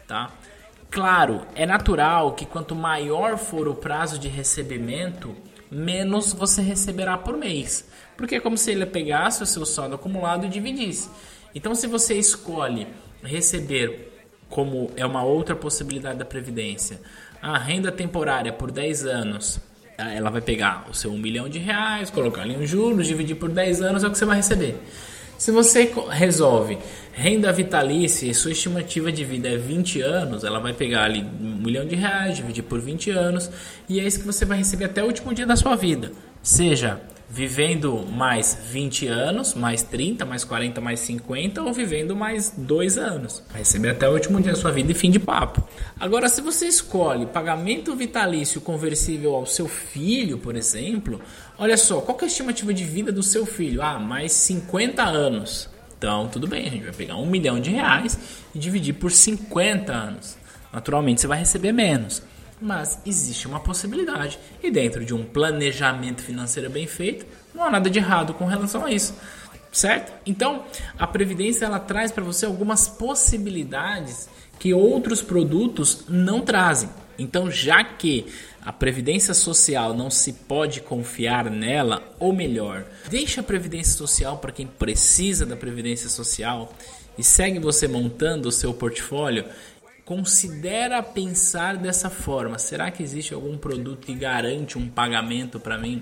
tá? 0.05 0.33
Claro, 0.91 1.45
é 1.55 1.65
natural 1.65 2.33
que 2.33 2.45
quanto 2.45 2.75
maior 2.75 3.37
for 3.37 3.69
o 3.69 3.75
prazo 3.75 4.19
de 4.19 4.27
recebimento, 4.27 5.33
menos 5.71 6.33
você 6.33 6.61
receberá 6.61 7.17
por 7.17 7.37
mês. 7.37 7.87
Porque 8.15 8.35
é 8.35 8.39
como 8.39 8.57
se 8.57 8.71
ele 8.71 8.85
pegasse 8.85 9.43
o 9.43 9.45
seu 9.45 9.65
saldo 9.65 9.95
acumulado 9.95 10.45
e 10.45 10.49
dividisse. 10.49 11.09
Então, 11.53 11.75
se 11.75 11.87
você 11.87 12.15
escolhe 12.15 12.87
receber, 13.23 14.13
como 14.49 14.91
é 14.95 15.05
uma 15.05 15.23
outra 15.23 15.55
possibilidade 15.55 16.19
da 16.19 16.25
Previdência, 16.25 16.99
a 17.41 17.57
renda 17.57 17.91
temporária 17.91 18.51
por 18.51 18.71
10 18.71 19.05
anos, 19.05 19.59
ela 19.97 20.29
vai 20.29 20.41
pegar 20.41 20.85
o 20.89 20.93
seu 20.93 21.11
1 21.11 21.17
milhão 21.17 21.49
de 21.49 21.59
reais, 21.59 22.09
colocar 22.09 22.41
ali 22.41 22.55
um 22.55 22.65
juros, 22.65 23.07
dividir 23.07 23.35
por 23.35 23.49
10 23.49 23.81
anos, 23.81 24.03
é 24.03 24.07
o 24.07 24.11
que 24.11 24.17
você 24.17 24.25
vai 24.25 24.37
receber. 24.37 24.79
Se 25.37 25.51
você 25.51 25.91
resolve 26.09 26.79
renda 27.13 27.51
vitalícia 27.51 28.27
e 28.27 28.33
sua 28.33 28.51
estimativa 28.51 29.11
de 29.11 29.23
vida 29.23 29.47
é 29.47 29.55
20 29.55 30.01
anos, 30.01 30.43
ela 30.43 30.59
vai 30.59 30.73
pegar 30.73 31.03
ali 31.03 31.23
um 31.39 31.57
milhão 31.57 31.85
de 31.85 31.95
reais, 31.95 32.37
dividir 32.37 32.63
por 32.63 32.79
20 32.79 33.11
anos, 33.11 33.49
e 33.87 33.99
é 33.99 34.03
isso 34.03 34.19
que 34.19 34.25
você 34.25 34.45
vai 34.45 34.57
receber 34.57 34.85
até 34.85 35.03
o 35.03 35.07
último 35.07 35.33
dia 35.33 35.45
da 35.45 35.55
sua 35.55 35.75
vida. 35.75 36.11
Seja 36.41 36.99
vivendo 37.29 38.05
mais 38.09 38.57
20 38.71 39.07
anos, 39.07 39.53
mais 39.53 39.83
30, 39.83 40.25
mais 40.25 40.43
40, 40.43 40.79
mais 40.79 40.99
50 41.01 41.61
ou 41.61 41.73
vivendo 41.73 42.15
mais 42.15 42.53
2 42.57 42.97
anos. 42.97 43.43
Vai 43.49 43.59
receber 43.59 43.89
até 43.89 44.07
o 44.07 44.13
último 44.13 44.39
dia 44.41 44.53
da 44.53 44.57
sua 44.57 44.71
vida 44.71 44.91
e 44.91 44.95
fim 44.95 45.11
de 45.11 45.19
papo. 45.19 45.61
Agora, 45.99 46.29
se 46.29 46.39
você 46.41 46.67
escolhe 46.67 47.25
pagamento 47.25 47.95
vitalício 47.95 48.61
conversível 48.61 49.35
ao 49.35 49.45
seu 49.45 49.67
filho, 49.67 50.37
por 50.37 50.55
exemplo, 50.55 51.19
olha 51.57 51.77
só, 51.77 52.01
qual 52.01 52.17
é 52.21 52.23
a 52.23 52.27
estimativa 52.27 52.73
de 52.73 52.83
vida 52.83 53.11
do 53.11 53.23
seu 53.23 53.45
filho? 53.45 53.81
Ah, 53.81 53.99
mais 53.99 54.31
50 54.31 55.03
anos. 55.03 55.69
Então, 55.97 56.27
tudo 56.27 56.47
bem, 56.47 56.67
a 56.67 56.69
gente 56.69 56.83
vai 56.83 56.93
pegar 56.93 57.15
um 57.15 57.25
milhão 57.25 57.59
de 57.59 57.71
reais 57.71 58.17
e 58.53 58.59
dividir 58.59 58.93
por 58.93 59.11
50 59.11 59.91
anos. 59.91 60.37
Naturalmente, 60.71 61.21
você 61.21 61.27
vai 61.27 61.39
receber 61.39 61.71
menos 61.71 62.21
mas 62.59 62.99
existe 63.05 63.47
uma 63.47 63.59
possibilidade. 63.59 64.39
E 64.61 64.71
dentro 64.71 65.05
de 65.05 65.13
um 65.13 65.23
planejamento 65.23 66.21
financeiro 66.21 66.69
bem 66.69 66.87
feito, 66.87 67.25
não 67.53 67.63
há 67.63 67.69
nada 67.69 67.89
de 67.89 67.99
errado 67.99 68.33
com 68.33 68.45
relação 68.45 68.85
a 68.85 68.91
isso. 68.91 69.13
Certo? 69.71 70.11
Então, 70.25 70.63
a 70.97 71.05
previdência 71.05 71.65
ela 71.65 71.79
traz 71.79 72.11
para 72.11 72.23
você 72.23 72.45
algumas 72.45 72.87
possibilidades 72.87 74.27
que 74.57 74.73
outros 74.73 75.21
produtos 75.21 76.05
não 76.09 76.41
trazem. 76.41 76.89
Então, 77.17 77.49
já 77.49 77.83
que 77.83 78.25
a 78.63 78.71
previdência 78.71 79.33
social 79.33 79.93
não 79.93 80.09
se 80.09 80.33
pode 80.33 80.81
confiar 80.81 81.49
nela, 81.49 82.03
ou 82.19 82.33
melhor, 82.33 82.85
deixa 83.09 83.41
a 83.41 83.43
previdência 83.43 83.93
social 83.97 84.37
para 84.37 84.51
quem 84.51 84.67
precisa 84.67 85.45
da 85.45 85.55
previdência 85.55 86.09
social 86.09 86.73
e 87.17 87.23
segue 87.23 87.59
você 87.59 87.87
montando 87.87 88.49
o 88.49 88.51
seu 88.51 88.73
portfólio 88.73 89.45
considera 90.07 91.03
pensar 91.03 91.75
dessa 91.75 92.09
forma. 92.09 92.57
Será 92.57 92.89
que 92.89 93.03
existe 93.03 93.33
algum 93.33 93.57
produto 93.57 94.05
que 94.05 94.13
garante 94.13 94.77
um 94.77 94.87
pagamento 94.87 95.59
para 95.59 95.77
mim 95.77 96.01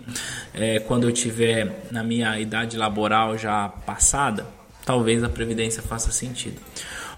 é, 0.53 0.79
quando 0.79 1.07
eu 1.07 1.11
tiver 1.11 1.87
na 1.89 2.03
minha 2.03 2.39
idade 2.39 2.77
laboral 2.77 3.35
já 3.35 3.67
passada? 3.67 4.45
Talvez 4.85 5.23
a 5.23 5.29
previdência 5.29 5.81
faça 5.81 6.11
sentido. 6.11 6.61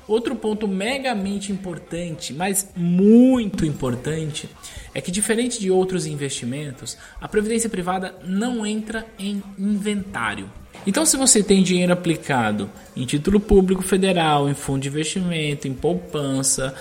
Outro 0.07 0.35
ponto 0.35 0.67
megamente 0.67 1.51
importante, 1.51 2.33
mas 2.33 2.69
muito 2.75 3.65
importante, 3.65 4.49
é 4.93 5.01
que 5.01 5.11
diferente 5.11 5.59
de 5.59 5.69
outros 5.69 6.05
investimentos, 6.05 6.97
a 7.19 7.27
previdência 7.27 7.69
privada 7.69 8.15
não 8.23 8.65
entra 8.65 9.05
em 9.19 9.43
inventário. 9.59 10.49
Então, 10.85 11.05
se 11.05 11.17
você 11.17 11.43
tem 11.43 11.61
dinheiro 11.61 11.91
aplicado 11.91 12.69
em 12.95 13.05
título 13.05 13.39
público 13.39 13.81
federal, 13.81 14.49
em 14.49 14.53
fundo 14.53 14.83
de 14.83 14.87
investimento, 14.87 15.67
em 15.67 15.73
poupança, 15.73 16.73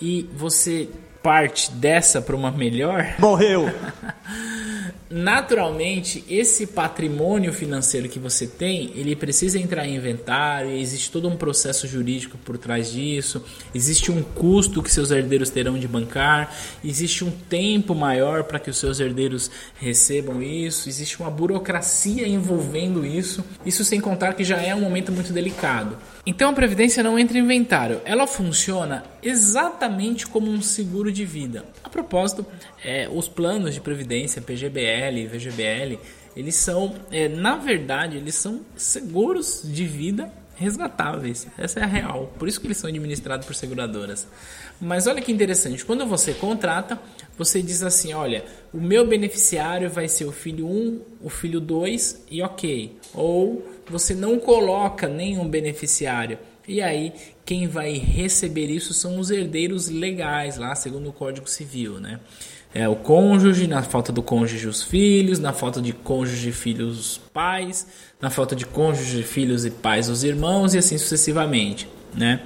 e 0.00 0.28
você 0.32 0.88
parte 1.22 1.72
dessa 1.72 2.22
para 2.22 2.36
uma 2.36 2.52
melhor, 2.52 3.14
morreu. 3.18 3.66
naturalmente 5.10 6.24
esse 6.28 6.66
patrimônio 6.66 7.52
financeiro 7.52 8.08
que 8.08 8.18
você 8.18 8.46
tem, 8.46 8.92
ele 8.94 9.16
precisa 9.16 9.58
entrar 9.58 9.86
em 9.86 9.96
inventário, 9.96 10.70
existe 10.70 11.10
todo 11.10 11.28
um 11.28 11.36
processo 11.36 11.86
jurídico 11.86 12.36
por 12.38 12.58
trás 12.58 12.92
disso, 12.92 13.44
existe 13.74 14.12
um 14.12 14.22
custo 14.22 14.82
que 14.82 14.90
seus 14.90 15.10
herdeiros 15.10 15.50
terão 15.50 15.78
de 15.78 15.88
bancar, 15.88 16.54
existe 16.84 17.24
um 17.24 17.30
tempo 17.30 17.94
maior 17.94 18.44
para 18.44 18.58
que 18.58 18.70
os 18.70 18.76
seus 18.76 19.00
herdeiros 19.00 19.50
recebam 19.76 20.42
isso, 20.42 20.88
existe 20.88 21.20
uma 21.20 21.30
burocracia 21.30 22.26
envolvendo 22.26 23.06
isso, 23.06 23.44
isso 23.64 23.84
sem 23.84 24.00
contar 24.00 24.34
que 24.34 24.44
já 24.44 24.60
é 24.60 24.74
um 24.74 24.80
momento 24.80 25.12
muito 25.12 25.32
delicado. 25.32 25.96
Então 26.28 26.50
a 26.50 26.52
previdência 26.52 27.02
não 27.02 27.18
entra 27.18 27.38
em 27.38 27.40
inventário, 27.40 28.02
ela 28.04 28.26
funciona 28.26 29.02
exatamente 29.22 30.26
como 30.26 30.50
um 30.50 30.60
seguro 30.60 31.10
de 31.10 31.24
vida. 31.24 31.64
A 31.82 31.88
propósito, 31.88 32.44
é, 32.84 33.08
os 33.10 33.26
planos 33.26 33.72
de 33.72 33.80
previdência 33.80 34.42
PGBL 34.42 35.20
e 35.20 35.26
VGBL, 35.26 35.98
eles 36.36 36.54
são, 36.54 36.94
é, 37.10 37.28
na 37.28 37.56
verdade, 37.56 38.18
eles 38.18 38.34
são 38.34 38.60
seguros 38.76 39.62
de 39.64 39.86
vida 39.86 40.30
resgatáveis. 40.56 41.46
Essa 41.56 41.80
é 41.80 41.84
a 41.84 41.86
real. 41.86 42.30
Por 42.38 42.46
isso 42.46 42.60
que 42.60 42.66
eles 42.66 42.76
são 42.76 42.90
administrados 42.90 43.46
por 43.46 43.54
seguradoras. 43.54 44.26
Mas 44.78 45.06
olha 45.06 45.22
que 45.22 45.32
interessante, 45.32 45.84
quando 45.84 46.04
você 46.04 46.34
contrata, 46.34 47.00
você 47.38 47.62
diz 47.62 47.82
assim, 47.82 48.12
olha, 48.12 48.44
o 48.72 48.78
meu 48.78 49.06
beneficiário 49.06 49.88
vai 49.88 50.08
ser 50.08 50.24
o 50.24 50.32
filho 50.32 50.66
1, 50.66 51.00
o 51.22 51.30
filho 51.30 51.60
2 51.60 52.26
e 52.30 52.42
OK. 52.42 52.96
Ou 53.14 53.66
você 53.90 54.14
não 54.14 54.38
coloca 54.38 55.08
nenhum 55.08 55.48
beneficiário. 55.48 56.38
E 56.66 56.82
aí, 56.82 57.12
quem 57.44 57.66
vai 57.66 57.94
receber 57.94 58.66
isso 58.66 58.92
são 58.92 59.18
os 59.18 59.30
herdeiros 59.30 59.88
legais, 59.88 60.58
lá 60.58 60.74
segundo 60.74 61.08
o 61.08 61.12
Código 61.12 61.48
Civil, 61.48 61.98
né? 61.98 62.20
É 62.74 62.86
o 62.86 62.94
cônjuge, 62.94 63.66
na 63.66 63.82
falta 63.82 64.12
do 64.12 64.22
cônjuge, 64.22 64.68
os 64.68 64.82
filhos, 64.82 65.38
na 65.38 65.54
falta 65.54 65.80
de 65.80 65.94
cônjuge, 65.94 66.52
filhos, 66.52 66.98
os 66.98 67.18
pais, 67.18 67.86
na 68.20 68.28
falta 68.28 68.54
de 68.54 68.66
cônjuge, 68.66 69.22
filhos 69.22 69.64
e 69.64 69.70
pais, 69.70 70.10
os 70.10 70.22
irmãos, 70.22 70.74
e 70.74 70.78
assim 70.78 70.98
sucessivamente, 70.98 71.88
né? 72.14 72.42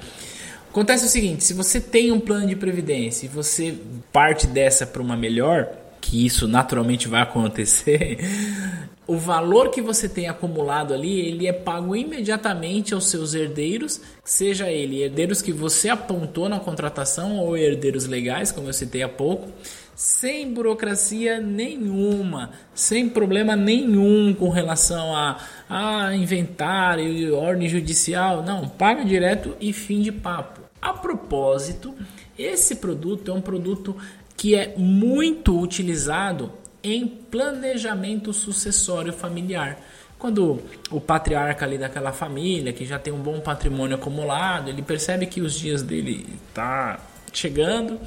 Acontece 0.71 1.05
o 1.05 1.09
seguinte: 1.09 1.43
se 1.43 1.53
você 1.53 1.81
tem 1.81 2.13
um 2.13 2.21
plano 2.21 2.47
de 2.47 2.57
previdência 2.57 3.27
e 3.27 3.29
você 3.29 3.75
parte 4.13 4.47
dessa 4.47 4.87
para 4.87 5.03
uma 5.03 5.17
melhor, 5.17 5.69
que 6.01 6.25
isso 6.25 6.47
naturalmente 6.47 7.09
vai 7.09 7.23
acontecer, 7.23 8.19
o 9.07 9.17
valor 9.17 9.71
que 9.71 9.83
você 9.83 10.09
tem 10.09 10.29
acumulado 10.29 10.95
ali, 10.95 11.21
ele 11.21 11.47
é 11.47 11.53
pago 11.53 11.97
imediatamente 11.97 12.95
aos 12.95 13.07
seus 13.09 13.35
herdeiros, 13.35 14.01
seja 14.25 14.71
ele 14.71 15.03
herdeiros 15.03 15.43
que 15.43 15.53
você 15.53 15.89
apontou 15.89 16.49
na 16.49 16.61
contratação 16.61 17.39
ou 17.39 17.57
herdeiros 17.57 18.07
legais, 18.07 18.53
como 18.53 18.69
eu 18.69 18.73
citei 18.73 19.03
há 19.03 19.09
pouco, 19.09 19.51
sem 19.95 20.53
burocracia 20.53 21.41
nenhuma, 21.41 22.51
sem 22.75 23.09
problema 23.09 23.57
nenhum 23.57 24.33
com 24.35 24.49
relação 24.49 25.15
a, 25.15 25.39
a 25.69 26.15
inventário 26.15 27.05
e 27.05 27.31
ordem 27.33 27.69
judicial, 27.69 28.43
não, 28.43 28.69
paga 28.69 29.05
direto 29.05 29.57
e 29.61 29.73
fim 29.73 30.01
de 30.01 30.13
papo. 30.13 30.61
A 30.81 30.93
propósito, 30.93 31.95
esse 32.39 32.77
produto 32.77 33.31
é 33.31 33.35
um 33.35 33.41
produto 33.41 33.97
que 34.37 34.55
é 34.55 34.75
muito 34.77 35.61
utilizado 35.61 36.53
em 36.83 37.07
planejamento 37.07 38.33
sucessório 38.33 39.13
familiar. 39.13 39.79
Quando 40.19 40.61
o 40.91 41.01
patriarca 41.01 41.65
ali 41.65 41.79
daquela 41.79 42.13
família, 42.13 42.73
que 42.73 42.85
já 42.85 42.99
tem 42.99 43.13
um 43.13 43.19
bom 43.19 43.41
patrimônio 43.41 43.97
acumulado, 43.97 44.69
ele 44.69 44.83
percebe 44.83 45.27
que 45.27 45.41
os 45.41 45.59
dias 45.59 45.83
dele 45.83 46.27
tá 46.55 47.01
chegando, 47.33 47.99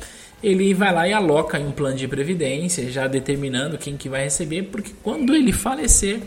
ele 0.41 0.74
vai 0.74 0.94
lá 0.94 1.08
e 1.08 1.13
aloca 1.13 1.60
em 1.60 1.67
um 1.67 1.72
plano 1.72 1.98
de 1.98 2.08
previdência, 2.08 2.89
já 2.89 3.08
determinando 3.08 3.77
quem 3.77 3.98
que 3.98 4.08
vai 4.08 4.24
receber, 4.24 4.63
porque 4.63 4.91
quando 5.03 5.36
ele 5.36 5.51
falecer, 5.51 6.22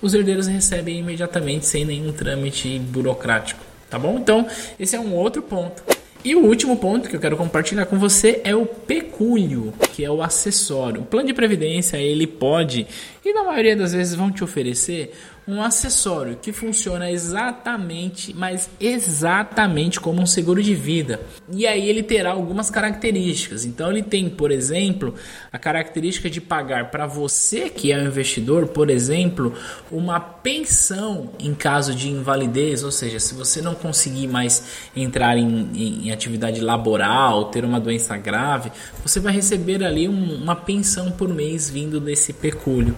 os 0.00 0.14
herdeiros 0.14 0.46
recebem 0.46 1.00
imediatamente 1.00 1.66
sem 1.66 1.84
nenhum 1.84 2.12
trâmite 2.12 2.78
burocrático, 2.78 3.60
tá 3.90 3.98
bom? 3.98 4.16
Então, 4.18 4.46
esse 4.78 4.94
é 4.96 5.00
um 5.00 5.14
outro 5.14 5.42
ponto. 5.42 5.82
E 6.24 6.34
o 6.34 6.46
último 6.46 6.76
ponto 6.76 7.08
que 7.08 7.16
eu 7.16 7.20
quero 7.20 7.36
compartilhar 7.36 7.84
com 7.84 7.98
você 7.98 8.40
é 8.44 8.54
o 8.54 8.64
pecúlio, 8.64 9.74
que 9.94 10.04
é 10.04 10.10
o 10.10 10.20
acessório. 10.20 11.02
O 11.02 11.04
plano 11.04 11.28
de 11.28 11.32
previdência, 11.32 11.96
ele 11.96 12.26
pode, 12.26 12.84
e 13.24 13.32
na 13.32 13.44
maioria 13.44 13.76
das 13.76 13.92
vezes 13.92 14.16
vão 14.16 14.28
te 14.28 14.42
oferecer, 14.42 15.12
um 15.46 15.62
acessório 15.62 16.38
que 16.40 16.52
funciona 16.52 17.10
exatamente, 17.10 18.34
mas 18.34 18.70
exatamente 18.80 20.00
como 20.00 20.22
um 20.22 20.26
seguro 20.26 20.62
de 20.62 20.74
vida. 20.74 21.20
E 21.52 21.66
aí 21.66 21.86
ele 21.86 22.02
terá 22.02 22.30
algumas 22.30 22.70
características. 22.70 23.66
Então 23.66 23.90
ele 23.90 24.02
tem, 24.02 24.28
por 24.30 24.50
exemplo, 24.50 25.14
a 25.52 25.58
característica 25.58 26.30
de 26.30 26.40
pagar 26.40 26.90
para 26.90 27.06
você 27.06 27.68
que 27.68 27.92
é 27.92 27.98
o 27.98 28.06
investidor, 28.06 28.68
por 28.68 28.88
exemplo, 28.88 29.52
uma 29.90 30.18
pensão 30.18 31.32
em 31.38 31.54
caso 31.54 31.94
de 31.94 32.08
invalidez, 32.08 32.82
ou 32.82 32.90
seja, 32.90 33.20
se 33.20 33.34
você 33.34 33.60
não 33.60 33.74
conseguir 33.74 34.26
mais 34.26 34.64
entrar 34.96 35.36
em, 35.36 35.68
em, 35.74 36.08
em 36.08 36.10
atividade 36.10 36.60
laboral, 36.62 37.46
ter 37.46 37.64
uma 37.64 37.78
doença 37.78 38.16
grave, 38.16 38.72
você 39.02 39.20
vai 39.20 39.34
receber 39.34 39.83
ali 39.84 40.08
um, 40.08 40.34
uma 40.34 40.56
pensão 40.56 41.10
por 41.10 41.28
mês 41.28 41.70
vindo 41.70 42.00
desse 42.00 42.32
pecúlio. 42.32 42.94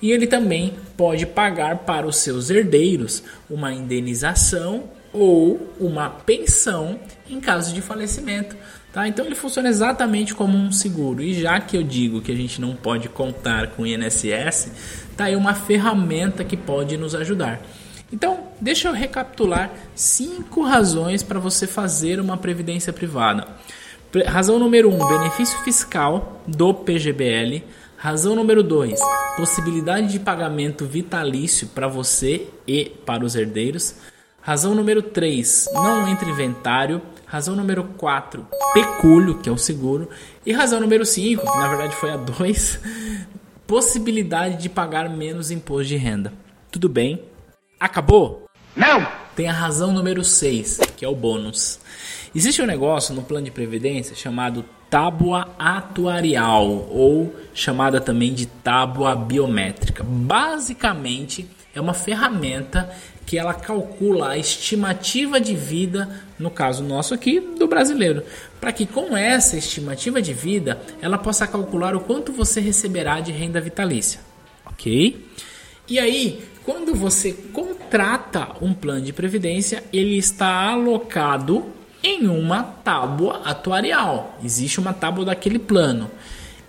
E 0.00 0.10
ele 0.10 0.26
também 0.26 0.74
pode 0.96 1.26
pagar 1.26 1.78
para 1.78 2.06
os 2.06 2.16
seus 2.16 2.50
herdeiros 2.50 3.22
uma 3.48 3.72
indenização 3.72 4.84
ou 5.12 5.72
uma 5.80 6.08
pensão 6.10 6.98
em 7.28 7.40
caso 7.40 7.74
de 7.74 7.80
falecimento. 7.80 8.56
Tá? 8.92 9.06
Então 9.06 9.26
ele 9.26 9.34
funciona 9.34 9.68
exatamente 9.68 10.34
como 10.34 10.56
um 10.56 10.72
seguro. 10.72 11.22
E 11.22 11.34
já 11.34 11.60
que 11.60 11.76
eu 11.76 11.82
digo 11.82 12.20
que 12.20 12.32
a 12.32 12.36
gente 12.36 12.60
não 12.60 12.74
pode 12.74 13.08
contar 13.08 13.68
com 13.68 13.82
o 13.82 13.86
INSS, 13.86 14.72
tá 15.16 15.24
aí 15.24 15.36
uma 15.36 15.54
ferramenta 15.54 16.44
que 16.44 16.56
pode 16.56 16.96
nos 16.96 17.14
ajudar. 17.14 17.60
Então, 18.10 18.48
deixa 18.58 18.88
eu 18.88 18.92
recapitular 18.92 19.70
cinco 19.94 20.62
razões 20.62 21.22
para 21.22 21.38
você 21.38 21.66
fazer 21.66 22.20
uma 22.20 22.38
previdência 22.38 22.92
privada. 22.92 23.46
Razão 24.26 24.58
número 24.58 24.88
1, 24.88 24.94
um, 24.94 25.06
benefício 25.06 25.58
fiscal 25.60 26.40
do 26.46 26.72
PGBL. 26.72 27.62
Razão 27.94 28.34
número 28.34 28.62
2, 28.62 28.98
possibilidade 29.36 30.06
de 30.06 30.18
pagamento 30.18 30.86
vitalício 30.86 31.66
para 31.68 31.86
você 31.88 32.46
e 32.66 32.86
para 33.04 33.22
os 33.22 33.34
herdeiros. 33.34 33.96
Razão 34.40 34.74
número 34.74 35.02
3, 35.02 35.68
não 35.74 36.08
entra 36.08 36.30
inventário. 36.30 37.02
Razão 37.26 37.54
número 37.54 37.84
4, 37.98 38.46
pecúlio, 38.72 39.40
que 39.40 39.48
é 39.50 39.52
o 39.52 39.58
seguro. 39.58 40.08
E 40.46 40.52
razão 40.52 40.80
número 40.80 41.04
5, 41.04 41.42
que 41.42 41.58
na 41.58 41.68
verdade 41.68 41.94
foi 41.96 42.10
a 42.10 42.16
2, 42.16 42.80
possibilidade 43.66 44.56
de 44.56 44.70
pagar 44.70 45.10
menos 45.10 45.50
imposto 45.50 45.88
de 45.88 45.96
renda. 45.96 46.32
Tudo 46.70 46.88
bem? 46.88 47.22
Acabou? 47.78 48.46
Não! 48.74 49.06
Tem 49.36 49.48
a 49.48 49.52
razão 49.52 49.92
número 49.92 50.24
6, 50.24 50.80
que 50.96 51.04
é 51.04 51.08
o 51.08 51.14
bônus. 51.14 51.78
Existe 52.34 52.60
um 52.60 52.66
negócio 52.66 53.14
no 53.14 53.22
plano 53.22 53.46
de 53.46 53.50
previdência 53.50 54.14
chamado 54.14 54.64
tábua 54.90 55.54
atuarial 55.58 56.66
ou 56.90 57.34
chamada 57.54 58.00
também 58.00 58.32
de 58.32 58.46
tábua 58.46 59.14
biométrica. 59.14 60.02
Basicamente, 60.04 61.48
é 61.74 61.80
uma 61.80 61.94
ferramenta 61.94 62.90
que 63.24 63.38
ela 63.38 63.52
calcula 63.52 64.30
a 64.30 64.38
estimativa 64.38 65.38
de 65.38 65.54
vida, 65.54 66.08
no 66.38 66.50
caso 66.50 66.82
nosso 66.82 67.12
aqui, 67.12 67.40
do 67.40 67.68
brasileiro, 67.68 68.22
para 68.58 68.72
que 68.72 68.86
com 68.86 69.14
essa 69.14 69.56
estimativa 69.56 70.22
de 70.22 70.32
vida 70.32 70.80
ela 71.02 71.18
possa 71.18 71.46
calcular 71.46 71.94
o 71.94 72.00
quanto 72.00 72.32
você 72.32 72.60
receberá 72.60 73.20
de 73.20 73.32
renda 73.32 73.60
vitalícia, 73.60 74.20
ok? 74.64 75.26
E 75.86 75.98
aí, 75.98 76.42
quando 76.64 76.94
você 76.94 77.32
contrata 77.32 78.48
um 78.62 78.72
plano 78.72 79.02
de 79.02 79.12
previdência, 79.12 79.84
ele 79.92 80.16
está 80.16 80.70
alocado 80.70 81.77
em 82.02 82.26
uma 82.26 82.62
tábua 82.62 83.42
atuarial. 83.44 84.38
Existe 84.42 84.78
uma 84.78 84.92
tábua 84.92 85.24
daquele 85.24 85.58
plano. 85.58 86.10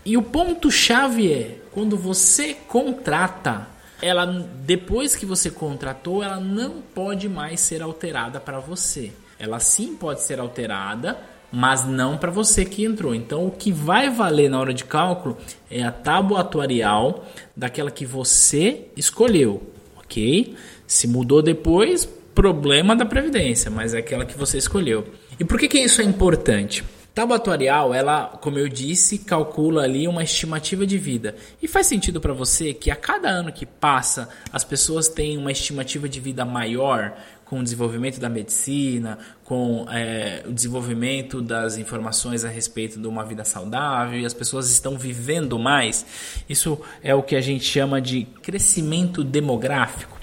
E 0.06 0.18
o 0.18 0.22
ponto 0.22 0.72
chave 0.72 1.32
é 1.32 1.58
quando 1.72 1.96
você 1.98 2.54
contrata, 2.68 3.68
ela 4.02 4.26
depois 4.26 5.16
que 5.16 5.26
você 5.26 5.52
contratou, 5.52 6.24
ela 6.24 6.40
não 6.40 6.82
pode 6.94 7.30
mais 7.30 7.60
ser 7.60 7.82
alterada 7.82 8.40
para 8.40 8.60
você. 8.60 9.12
Ela 9.38 9.60
sim 9.60 9.96
pode 9.96 10.22
ser 10.22 10.40
alterada, 10.40 11.18
mas 11.52 11.86
não 11.86 12.18
para 12.18 12.32
você 12.32 12.66
que 12.66 12.84
entrou. 12.84 13.14
Então, 13.14 13.46
o 13.46 13.52
que 13.52 13.72
vai 13.72 14.10
valer 14.10 14.50
na 14.50 14.60
hora 14.60 14.74
de 14.74 14.84
cálculo 14.84 15.38
é 15.70 15.84
a 15.84 15.92
tábua 15.92 16.42
atuarial 16.42 17.26
daquela 17.56 17.92
que 17.92 18.06
você 18.06 18.88
escolheu, 18.96 19.72
ok? 19.98 20.56
Se 20.88 21.08
mudou 21.08 21.42
depois, 21.42 22.10
problema 22.34 22.96
da 22.96 23.06
previdência, 23.06 23.70
mas 23.70 23.94
é 23.94 24.00
aquela 24.00 24.26
que 24.26 24.38
você 24.38 24.58
escolheu. 24.58 25.08
E 25.40 25.44
por 25.44 25.60
que, 25.60 25.68
que 25.68 25.80
isso 25.80 26.02
é 26.02 26.06
importante? 26.06 26.84
Tábua 27.14 27.38
atuarial, 27.38 27.94
ela, 27.94 28.28
como 28.40 28.60
eu 28.60 28.70
disse, 28.70 29.18
calcula 29.18 29.84
ali 29.84 30.08
uma 30.08 30.24
estimativa 30.24 30.86
de 30.86 30.98
vida. 30.98 31.36
E 31.62 31.68
faz 31.68 31.88
sentido 31.88 32.22
para 32.22 32.34
você 32.34 32.74
que 32.74 32.90
a 32.90 32.96
cada 32.96 33.28
ano 33.28 33.52
que 33.52 33.66
passa, 33.66 34.30
as 34.54 34.64
pessoas 34.64 35.08
têm 35.08 35.38
uma 35.38 35.52
estimativa 35.52 36.08
de 36.08 36.20
vida 36.20 36.46
maior, 36.46 37.14
com 37.50 37.60
o 37.60 37.64
desenvolvimento 37.64 38.20
da 38.20 38.30
medicina, 38.30 39.18
com 39.44 39.88
é, 39.90 40.44
o 40.48 40.52
desenvolvimento 40.54 41.42
das 41.42 41.78
informações 41.78 42.46
a 42.46 42.48
respeito 42.48 43.00
de 43.00 43.08
uma 43.08 43.26
vida 43.26 43.44
saudável 43.44 44.20
e 44.20 44.26
as 44.26 44.36
pessoas 44.36 44.70
estão 44.70 44.98
vivendo 45.00 45.58
mais. 45.58 46.06
Isso 46.48 46.80
é 47.02 47.14
o 47.16 47.24
que 47.24 47.36
a 47.36 47.42
gente 47.42 47.66
chama 47.66 48.00
de 48.00 48.26
crescimento 48.44 49.24
demográfico. 49.24 50.16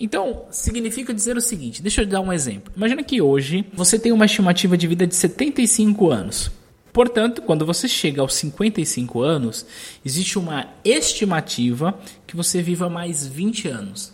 Então, 0.00 0.46
significa 0.50 1.12
dizer 1.12 1.36
o 1.36 1.40
seguinte: 1.42 1.82
deixa 1.82 2.00
eu 2.00 2.06
dar 2.06 2.22
um 2.22 2.32
exemplo. 2.32 2.72
Imagina 2.74 3.02
que 3.02 3.20
hoje 3.20 3.66
você 3.74 3.98
tem 3.98 4.10
uma 4.10 4.24
estimativa 4.24 4.76
de 4.76 4.86
vida 4.86 5.06
de 5.06 5.14
75 5.14 6.10
anos. 6.10 6.50
Portanto, 6.90 7.42
quando 7.42 7.66
você 7.66 7.86
chega 7.86 8.22
aos 8.22 8.34
55 8.34 9.22
anos, 9.22 9.64
existe 10.04 10.38
uma 10.38 10.66
estimativa 10.84 11.96
que 12.26 12.34
você 12.34 12.62
viva 12.62 12.88
mais 12.88 13.26
20 13.26 13.68
anos. 13.68 14.12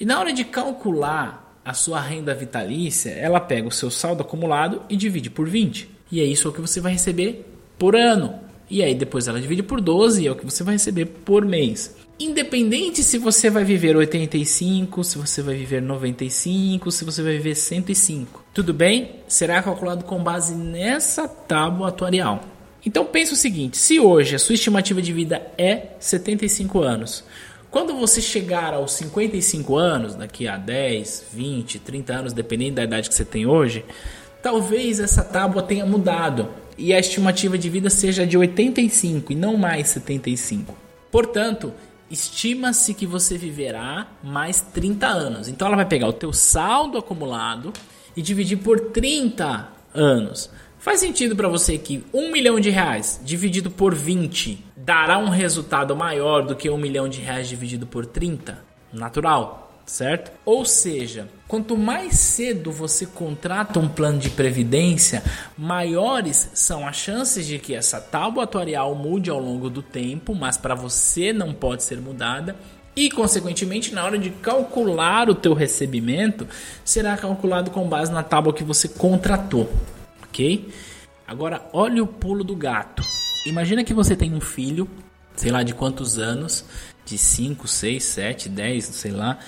E 0.00 0.06
na 0.06 0.18
hora 0.18 0.32
de 0.32 0.44
calcular 0.44 1.60
a 1.64 1.74
sua 1.74 2.00
renda 2.00 2.34
vitalícia, 2.34 3.10
ela 3.10 3.40
pega 3.40 3.68
o 3.68 3.72
seu 3.72 3.90
saldo 3.90 4.22
acumulado 4.22 4.82
e 4.88 4.96
divide 4.96 5.28
por 5.28 5.48
20. 5.48 5.90
E 6.10 6.20
é 6.20 6.24
isso 6.24 6.52
que 6.52 6.60
você 6.60 6.80
vai 6.80 6.92
receber 6.92 7.44
por 7.78 7.96
ano. 7.96 8.38
E 8.70 8.82
aí 8.82 8.94
depois 8.94 9.28
ela 9.28 9.40
divide 9.40 9.62
por 9.62 9.80
12 9.80 10.22
e 10.22 10.26
é 10.26 10.30
o 10.30 10.36
que 10.36 10.44
você 10.44 10.62
vai 10.62 10.76
receber 10.76 11.06
por 11.06 11.44
mês. 11.44 11.94
Independente 12.18 13.02
se 13.02 13.18
você 13.18 13.50
vai 13.50 13.64
viver 13.64 13.96
85, 13.96 15.02
se 15.02 15.18
você 15.18 15.42
vai 15.42 15.56
viver 15.56 15.82
95, 15.82 16.90
se 16.92 17.04
você 17.04 17.22
vai 17.22 17.32
viver 17.32 17.56
105. 17.56 18.44
Tudo 18.54 18.72
bem? 18.72 19.16
Será 19.26 19.60
calculado 19.60 20.04
com 20.04 20.22
base 20.22 20.54
nessa 20.54 21.26
tábua 21.26 21.88
atuarial. 21.88 22.44
Então 22.86 23.04
pense 23.04 23.32
o 23.32 23.36
seguinte: 23.36 23.76
se 23.76 23.98
hoje 23.98 24.36
a 24.36 24.38
sua 24.38 24.54
estimativa 24.54 25.02
de 25.02 25.12
vida 25.12 25.42
é 25.58 25.88
75 25.98 26.80
anos, 26.80 27.24
quando 27.68 27.96
você 27.96 28.20
chegar 28.20 28.74
aos 28.74 28.92
55 28.92 29.76
anos, 29.76 30.14
daqui 30.14 30.46
a 30.46 30.56
10, 30.56 31.26
20, 31.32 31.80
30 31.80 32.12
anos, 32.12 32.32
dependendo 32.32 32.76
da 32.76 32.84
idade 32.84 33.08
que 33.08 33.14
você 33.16 33.24
tem 33.24 33.44
hoje, 33.44 33.84
talvez 34.40 35.00
essa 35.00 35.24
tábua 35.24 35.64
tenha 35.64 35.84
mudado 35.84 36.48
e 36.78 36.94
a 36.94 37.00
estimativa 37.00 37.58
de 37.58 37.68
vida 37.68 37.90
seja 37.90 38.24
de 38.24 38.38
85 38.38 39.32
e 39.32 39.34
não 39.34 39.56
mais 39.56 39.88
75. 39.88 40.76
Portanto, 41.10 41.72
estima-se 42.14 42.94
que 42.94 43.06
você 43.06 43.36
viverá 43.36 44.06
mais 44.22 44.60
30 44.60 45.06
anos. 45.06 45.48
Então 45.48 45.66
ela 45.66 45.76
vai 45.76 45.86
pegar 45.86 46.08
o 46.08 46.12
teu 46.12 46.32
saldo 46.32 46.96
acumulado 46.96 47.72
e 48.16 48.22
dividir 48.22 48.58
por 48.58 48.80
30 48.80 49.68
anos. 49.92 50.48
Faz 50.78 51.00
sentido 51.00 51.34
para 51.34 51.48
você 51.48 51.76
que 51.76 52.04
um 52.12 52.30
milhão 52.30 52.60
de 52.60 52.70
reais 52.70 53.20
dividido 53.24 53.70
por 53.70 53.94
20 53.94 54.64
dará 54.76 55.18
um 55.18 55.28
resultado 55.28 55.96
maior 55.96 56.46
do 56.46 56.54
que 56.54 56.70
um 56.70 56.78
milhão 56.78 57.08
de 57.08 57.20
reais 57.20 57.48
dividido 57.48 57.86
por 57.86 58.06
30? 58.06 58.62
Natural 58.92 59.63
certo? 59.86 60.32
Ou 60.44 60.64
seja, 60.64 61.28
quanto 61.46 61.76
mais 61.76 62.14
cedo 62.14 62.72
você 62.72 63.06
contrata 63.06 63.78
um 63.78 63.88
plano 63.88 64.18
de 64.18 64.30
previdência, 64.30 65.22
maiores 65.56 66.50
são 66.54 66.86
as 66.86 66.96
chances 66.96 67.46
de 67.46 67.58
que 67.58 67.74
essa 67.74 68.00
tábua 68.00 68.44
atuarial 68.44 68.94
mude 68.94 69.30
ao 69.30 69.38
longo 69.38 69.68
do 69.68 69.82
tempo, 69.82 70.34
mas 70.34 70.56
para 70.56 70.74
você 70.74 71.32
não 71.32 71.52
pode 71.52 71.82
ser 71.82 72.00
mudada. 72.00 72.56
E, 72.96 73.10
consequentemente, 73.10 73.92
na 73.92 74.04
hora 74.04 74.16
de 74.16 74.30
calcular 74.30 75.28
o 75.28 75.34
teu 75.34 75.52
recebimento, 75.52 76.46
será 76.84 77.16
calculado 77.16 77.70
com 77.70 77.88
base 77.88 78.12
na 78.12 78.22
tábua 78.22 78.54
que 78.54 78.62
você 78.62 78.88
contratou, 78.88 79.68
ok? 80.22 80.72
Agora, 81.26 81.62
olha 81.72 82.02
o 82.02 82.06
pulo 82.06 82.44
do 82.44 82.54
gato. 82.54 83.02
Imagina 83.46 83.82
que 83.82 83.92
você 83.92 84.14
tem 84.14 84.32
um 84.32 84.40
filho, 84.40 84.88
sei 85.34 85.50
lá 85.50 85.64
de 85.64 85.74
quantos 85.74 86.18
anos, 86.18 86.64
de 87.04 87.18
5, 87.18 87.66
6, 87.66 88.04
7, 88.04 88.48
10, 88.48 88.84
sei 88.84 89.10
lá, 89.10 89.38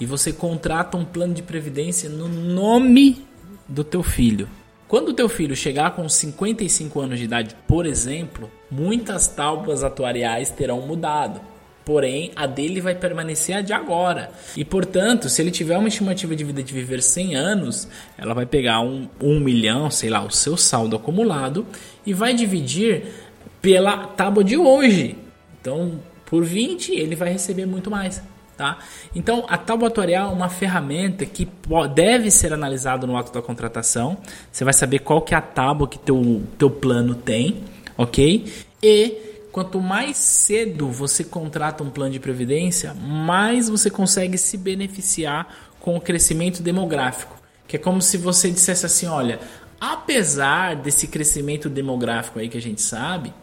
e 0.00 0.06
você 0.06 0.32
contrata 0.32 0.96
um 0.96 1.04
plano 1.04 1.34
de 1.34 1.42
previdência 1.42 2.08
no 2.08 2.28
nome 2.28 3.24
do 3.68 3.84
teu 3.84 4.02
filho. 4.02 4.48
Quando 4.86 5.08
o 5.08 5.14
teu 5.14 5.28
filho 5.28 5.56
chegar 5.56 5.92
com 5.92 6.08
55 6.08 7.00
anos 7.00 7.18
de 7.18 7.24
idade, 7.24 7.56
por 7.66 7.86
exemplo, 7.86 8.50
muitas 8.70 9.26
tábuas 9.26 9.82
atuariais 9.82 10.50
terão 10.50 10.82
mudado. 10.82 11.40
Porém, 11.84 12.30
a 12.34 12.46
dele 12.46 12.80
vai 12.80 12.94
permanecer 12.94 13.56
a 13.56 13.60
de 13.60 13.72
agora. 13.72 14.30
E, 14.56 14.64
portanto, 14.64 15.28
se 15.28 15.42
ele 15.42 15.50
tiver 15.50 15.76
uma 15.76 15.88
estimativa 15.88 16.34
de 16.34 16.42
vida 16.42 16.62
de 16.62 16.72
viver 16.72 17.02
100 17.02 17.34
anos, 17.34 17.88
ela 18.16 18.32
vai 18.32 18.46
pegar 18.46 18.80
um, 18.80 19.06
um 19.20 19.38
milhão, 19.38 19.90
sei 19.90 20.08
lá, 20.08 20.24
o 20.24 20.30
seu 20.30 20.56
saldo 20.56 20.96
acumulado 20.96 21.66
e 22.06 22.14
vai 22.14 22.32
dividir 22.32 23.02
pela 23.60 24.06
tábua 24.06 24.42
de 24.42 24.56
hoje. 24.56 25.18
Então, 25.60 26.00
por 26.24 26.42
20, 26.42 26.92
ele 26.92 27.14
vai 27.14 27.30
receber 27.32 27.66
muito 27.66 27.90
mais. 27.90 28.22
Tá? 28.56 28.78
Então, 29.16 29.44
a 29.48 29.58
tábua 29.58 29.88
atuarial 29.88 30.30
é 30.30 30.32
uma 30.32 30.48
ferramenta 30.48 31.26
que 31.26 31.48
deve 31.92 32.30
ser 32.30 32.52
analisada 32.52 33.04
no 33.04 33.16
ato 33.16 33.32
da 33.32 33.42
contratação. 33.42 34.16
Você 34.50 34.62
vai 34.62 34.72
saber 34.72 35.00
qual 35.00 35.22
que 35.22 35.34
é 35.34 35.36
a 35.36 35.40
tábua 35.40 35.88
que 35.88 35.98
teu, 35.98 36.42
teu 36.56 36.70
plano 36.70 37.16
tem, 37.16 37.64
ok? 37.98 38.52
E 38.80 39.48
quanto 39.50 39.80
mais 39.80 40.16
cedo 40.16 40.88
você 40.88 41.24
contrata 41.24 41.82
um 41.82 41.90
plano 41.90 42.12
de 42.12 42.20
previdência, 42.20 42.94
mais 42.94 43.68
você 43.68 43.90
consegue 43.90 44.38
se 44.38 44.56
beneficiar 44.56 45.48
com 45.80 45.96
o 45.96 46.00
crescimento 46.00 46.62
demográfico. 46.62 47.36
Que 47.66 47.74
é 47.74 47.78
como 47.78 48.00
se 48.00 48.16
você 48.16 48.50
dissesse 48.50 48.86
assim, 48.86 49.06
olha, 49.06 49.40
apesar 49.80 50.76
desse 50.76 51.08
crescimento 51.08 51.68
demográfico 51.68 52.38
aí 52.38 52.48
que 52.48 52.56
a 52.56 52.62
gente 52.62 52.80
sabe, 52.80 53.34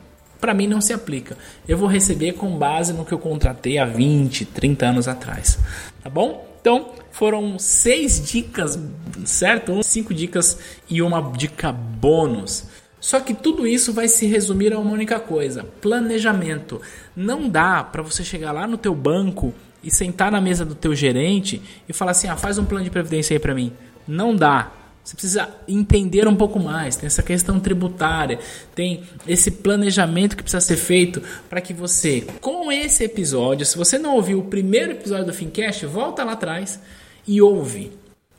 para 0.41 0.53
mim 0.55 0.67
não 0.67 0.81
se 0.81 0.91
aplica. 0.91 1.37
Eu 1.67 1.77
vou 1.77 1.87
receber 1.87 2.33
com 2.33 2.57
base 2.57 2.91
no 2.91 3.05
que 3.05 3.13
eu 3.13 3.19
contratei 3.19 3.77
há 3.77 3.85
20, 3.85 4.45
30 4.45 4.85
anos 4.87 5.07
atrás. 5.07 5.59
Tá 6.03 6.09
bom? 6.09 6.49
Então, 6.59 6.89
foram 7.11 7.57
seis 7.57 8.23
dicas, 8.29 8.77
certo? 9.23 9.81
Cinco 9.83 10.13
dicas 10.13 10.59
e 10.89 11.01
uma 11.01 11.21
dica 11.31 11.71
bônus. 11.71 12.65
Só 12.99 13.19
que 13.19 13.33
tudo 13.33 13.65
isso 13.65 13.93
vai 13.93 14.07
se 14.07 14.27
resumir 14.27 14.73
a 14.73 14.79
uma 14.79 14.91
única 14.91 15.19
coisa: 15.19 15.63
planejamento. 15.81 16.81
Não 17.15 17.49
dá 17.49 17.83
para 17.83 18.01
você 18.01 18.23
chegar 18.23 18.51
lá 18.51 18.67
no 18.67 18.77
teu 18.77 18.93
banco 18.93 19.53
e 19.83 19.89
sentar 19.89 20.31
na 20.31 20.39
mesa 20.39 20.63
do 20.63 20.75
teu 20.75 20.93
gerente 20.93 21.61
e 21.89 21.93
falar 21.93 22.11
assim: 22.11 22.27
"Ah, 22.27 22.37
faz 22.37 22.59
um 22.59 22.65
plano 22.65 22.83
de 22.83 22.91
previdência 22.91 23.33
aí 23.33 23.39
para 23.39 23.55
mim". 23.55 23.73
Não 24.07 24.35
dá. 24.35 24.71
Você 25.03 25.15
precisa 25.15 25.49
entender 25.67 26.27
um 26.27 26.35
pouco 26.35 26.59
mais. 26.59 26.95
Tem 26.95 27.07
essa 27.07 27.23
questão 27.23 27.59
tributária, 27.59 28.39
tem 28.75 29.03
esse 29.27 29.51
planejamento 29.51 30.37
que 30.37 30.43
precisa 30.43 30.61
ser 30.61 30.77
feito 30.77 31.21
para 31.49 31.61
que 31.61 31.73
você, 31.73 32.21
com 32.39 32.71
esse 32.71 33.03
episódio, 33.03 33.65
se 33.65 33.77
você 33.77 33.97
não 33.97 34.15
ouviu 34.15 34.39
o 34.39 34.45
primeiro 34.45 34.91
episódio 34.91 35.25
do 35.25 35.33
Fincast, 35.33 35.85
volta 35.85 36.23
lá 36.23 36.33
atrás 36.33 36.79
e 37.27 37.41
ouve. 37.41 37.91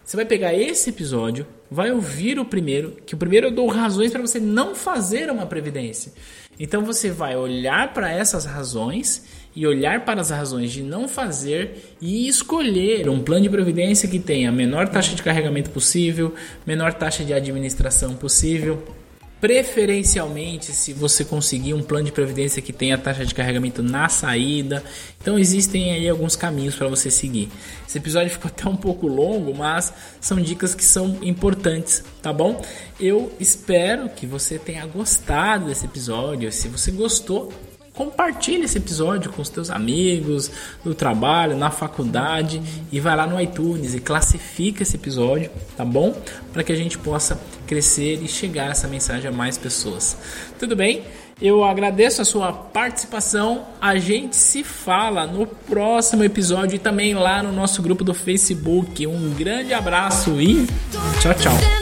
Você 0.05 0.17
vai 0.17 0.25
pegar 0.25 0.53
esse 0.53 0.91
episódio, 0.91 1.47
vai 1.71 1.91
ouvir 1.91 2.39
o 2.39 2.45
primeiro, 2.45 2.97
que 3.07 3.15
o 3.15 3.19
primeiro 3.19 3.47
eu 3.47 3.51
dou 3.51 3.67
razões 3.69 4.11
para 4.11 4.21
você 4.21 4.39
não 4.39 4.75
fazer 4.75 5.31
uma 5.31 5.47
previdência. 5.47 6.13
Então 6.59 6.85
você 6.85 7.11
vai 7.11 7.37
olhar 7.37 7.93
para 7.95 8.11
essas 8.11 8.45
razões 8.45 9.25
e 9.55 9.67
olhar 9.67 10.05
para 10.05 10.21
as 10.21 10.31
razões 10.31 10.73
de 10.73 10.83
não 10.83 11.07
fazer 11.07 11.95
e 12.01 12.27
escolher 12.27 13.09
um 13.09 13.21
plano 13.21 13.43
de 13.43 13.51
previdência 13.51 14.09
que 14.09 14.19
tenha 14.19 14.49
a 14.49 14.53
menor 14.53 14.89
taxa 14.89 15.15
de 15.15 15.23
carregamento 15.23 15.71
possível, 15.71 16.35
menor 16.67 16.95
taxa 16.95 17.25
de 17.25 17.33
administração 17.33 18.15
possível. 18.15 18.83
Preferencialmente, 19.43 20.67
se 20.67 20.93
você 20.93 21.25
conseguir 21.25 21.75
um 21.75 21.83
plano 21.83 22.05
de 22.05 22.13
previdência 22.13 22.63
que 22.63 22.73
tenha 22.73 22.97
taxa 22.97 23.27
de 23.27 23.35
carregamento 23.35 23.83
na 23.83 24.09
saída. 24.09 24.85
Então, 25.21 25.37
existem 25.37 25.91
aí 25.93 26.09
alguns 26.09 26.37
caminhos 26.37 26.77
para 26.77 26.87
você 26.87 27.11
seguir. 27.11 27.49
Esse 27.85 27.99
episódio 27.99 28.31
ficou 28.31 28.49
até 28.49 28.69
um 28.69 28.77
pouco 28.77 29.09
longo, 29.09 29.53
mas 29.53 29.93
são 30.21 30.41
dicas 30.41 30.77
que 30.77 30.85
são 30.85 31.19
importantes, 31.23 32.05
tá 32.23 32.33
bom? 32.33 32.65
Eu 33.01 33.33
espero 33.41 34.09
que 34.11 34.27
você 34.27 34.61
tenha 34.61 34.87
gostado 34.87 35.67
desse 35.67 35.87
episódio. 35.87 36.53
Se 36.53 36.69
você 36.69 36.93
gostou, 36.93 37.53
compartilhe 37.95 38.65
esse 38.65 38.79
episódio 38.79 39.31
com 39.33 39.43
os 39.43 39.49
teus 39.49 39.71
amigos, 39.71 40.51
no 40.85 40.95
trabalho, 40.95 41.57
na 41.57 41.71
faculdade 41.71 42.63
e 42.91 42.99
vai 43.01 43.17
lá 43.17 43.27
no 43.27 43.41
iTunes 43.41 43.95
e 43.95 44.01
classifica 44.01 44.83
esse 44.83 44.97
episódio, 44.97 45.51
tá 45.77 45.85
bom? 45.85 46.17
Para 46.53 46.63
que 46.63 46.73
a 46.73 46.77
gente 46.77 46.99
possa 46.99 47.41
crescer 47.67 48.23
e 48.23 48.29
chegar 48.29 48.71
essa 48.71 48.89
mensagem 48.89 49.29
a 49.29 49.33
mais 49.33 49.59
pessoas. 49.59 50.17
Tudo 50.59 50.75
bem? 50.75 51.05
Eu 51.41 51.65
agradeço 51.65 52.23
a 52.23 52.25
sua 52.25 52.53
participação. 52.53 53.65
A 53.81 53.97
gente 53.97 54.37
se 54.37 54.63
fala 54.63 55.27
no 55.27 55.47
próximo 55.47 56.23
episódio 56.23 56.77
e 56.77 56.79
também 56.79 57.15
lá 57.15 57.43
no 57.43 57.51
nosso 57.51 57.83
grupo 57.83 58.05
do 58.05 58.15
Facebook. 58.15 59.07
Um 59.07 59.35
grande 59.35 59.75
abraço 59.75 60.41
e 60.41 60.67
tchau, 61.21 61.35
tchau. 61.35 61.82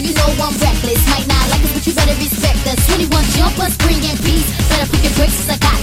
so 0.00 0.06
you 0.06 0.14
know 0.14 0.44
I'm 0.44 0.56
reckless. 0.58 1.04
Might 1.08 1.26
not 1.26 1.50
like 1.50 1.64
it, 1.64 1.72
but 1.74 1.86
you 1.86 1.92
better 1.94 2.16
respect 2.16 2.66
us. 2.66 2.86
21 2.86 3.24
jumpers, 3.36 3.76
bringing 3.78 4.16
peace. 4.24 4.48
Better 4.68 4.88
put 4.88 5.02
your 5.04 5.12
bricks, 5.14 5.48
I 5.48 5.58
got 5.58 5.79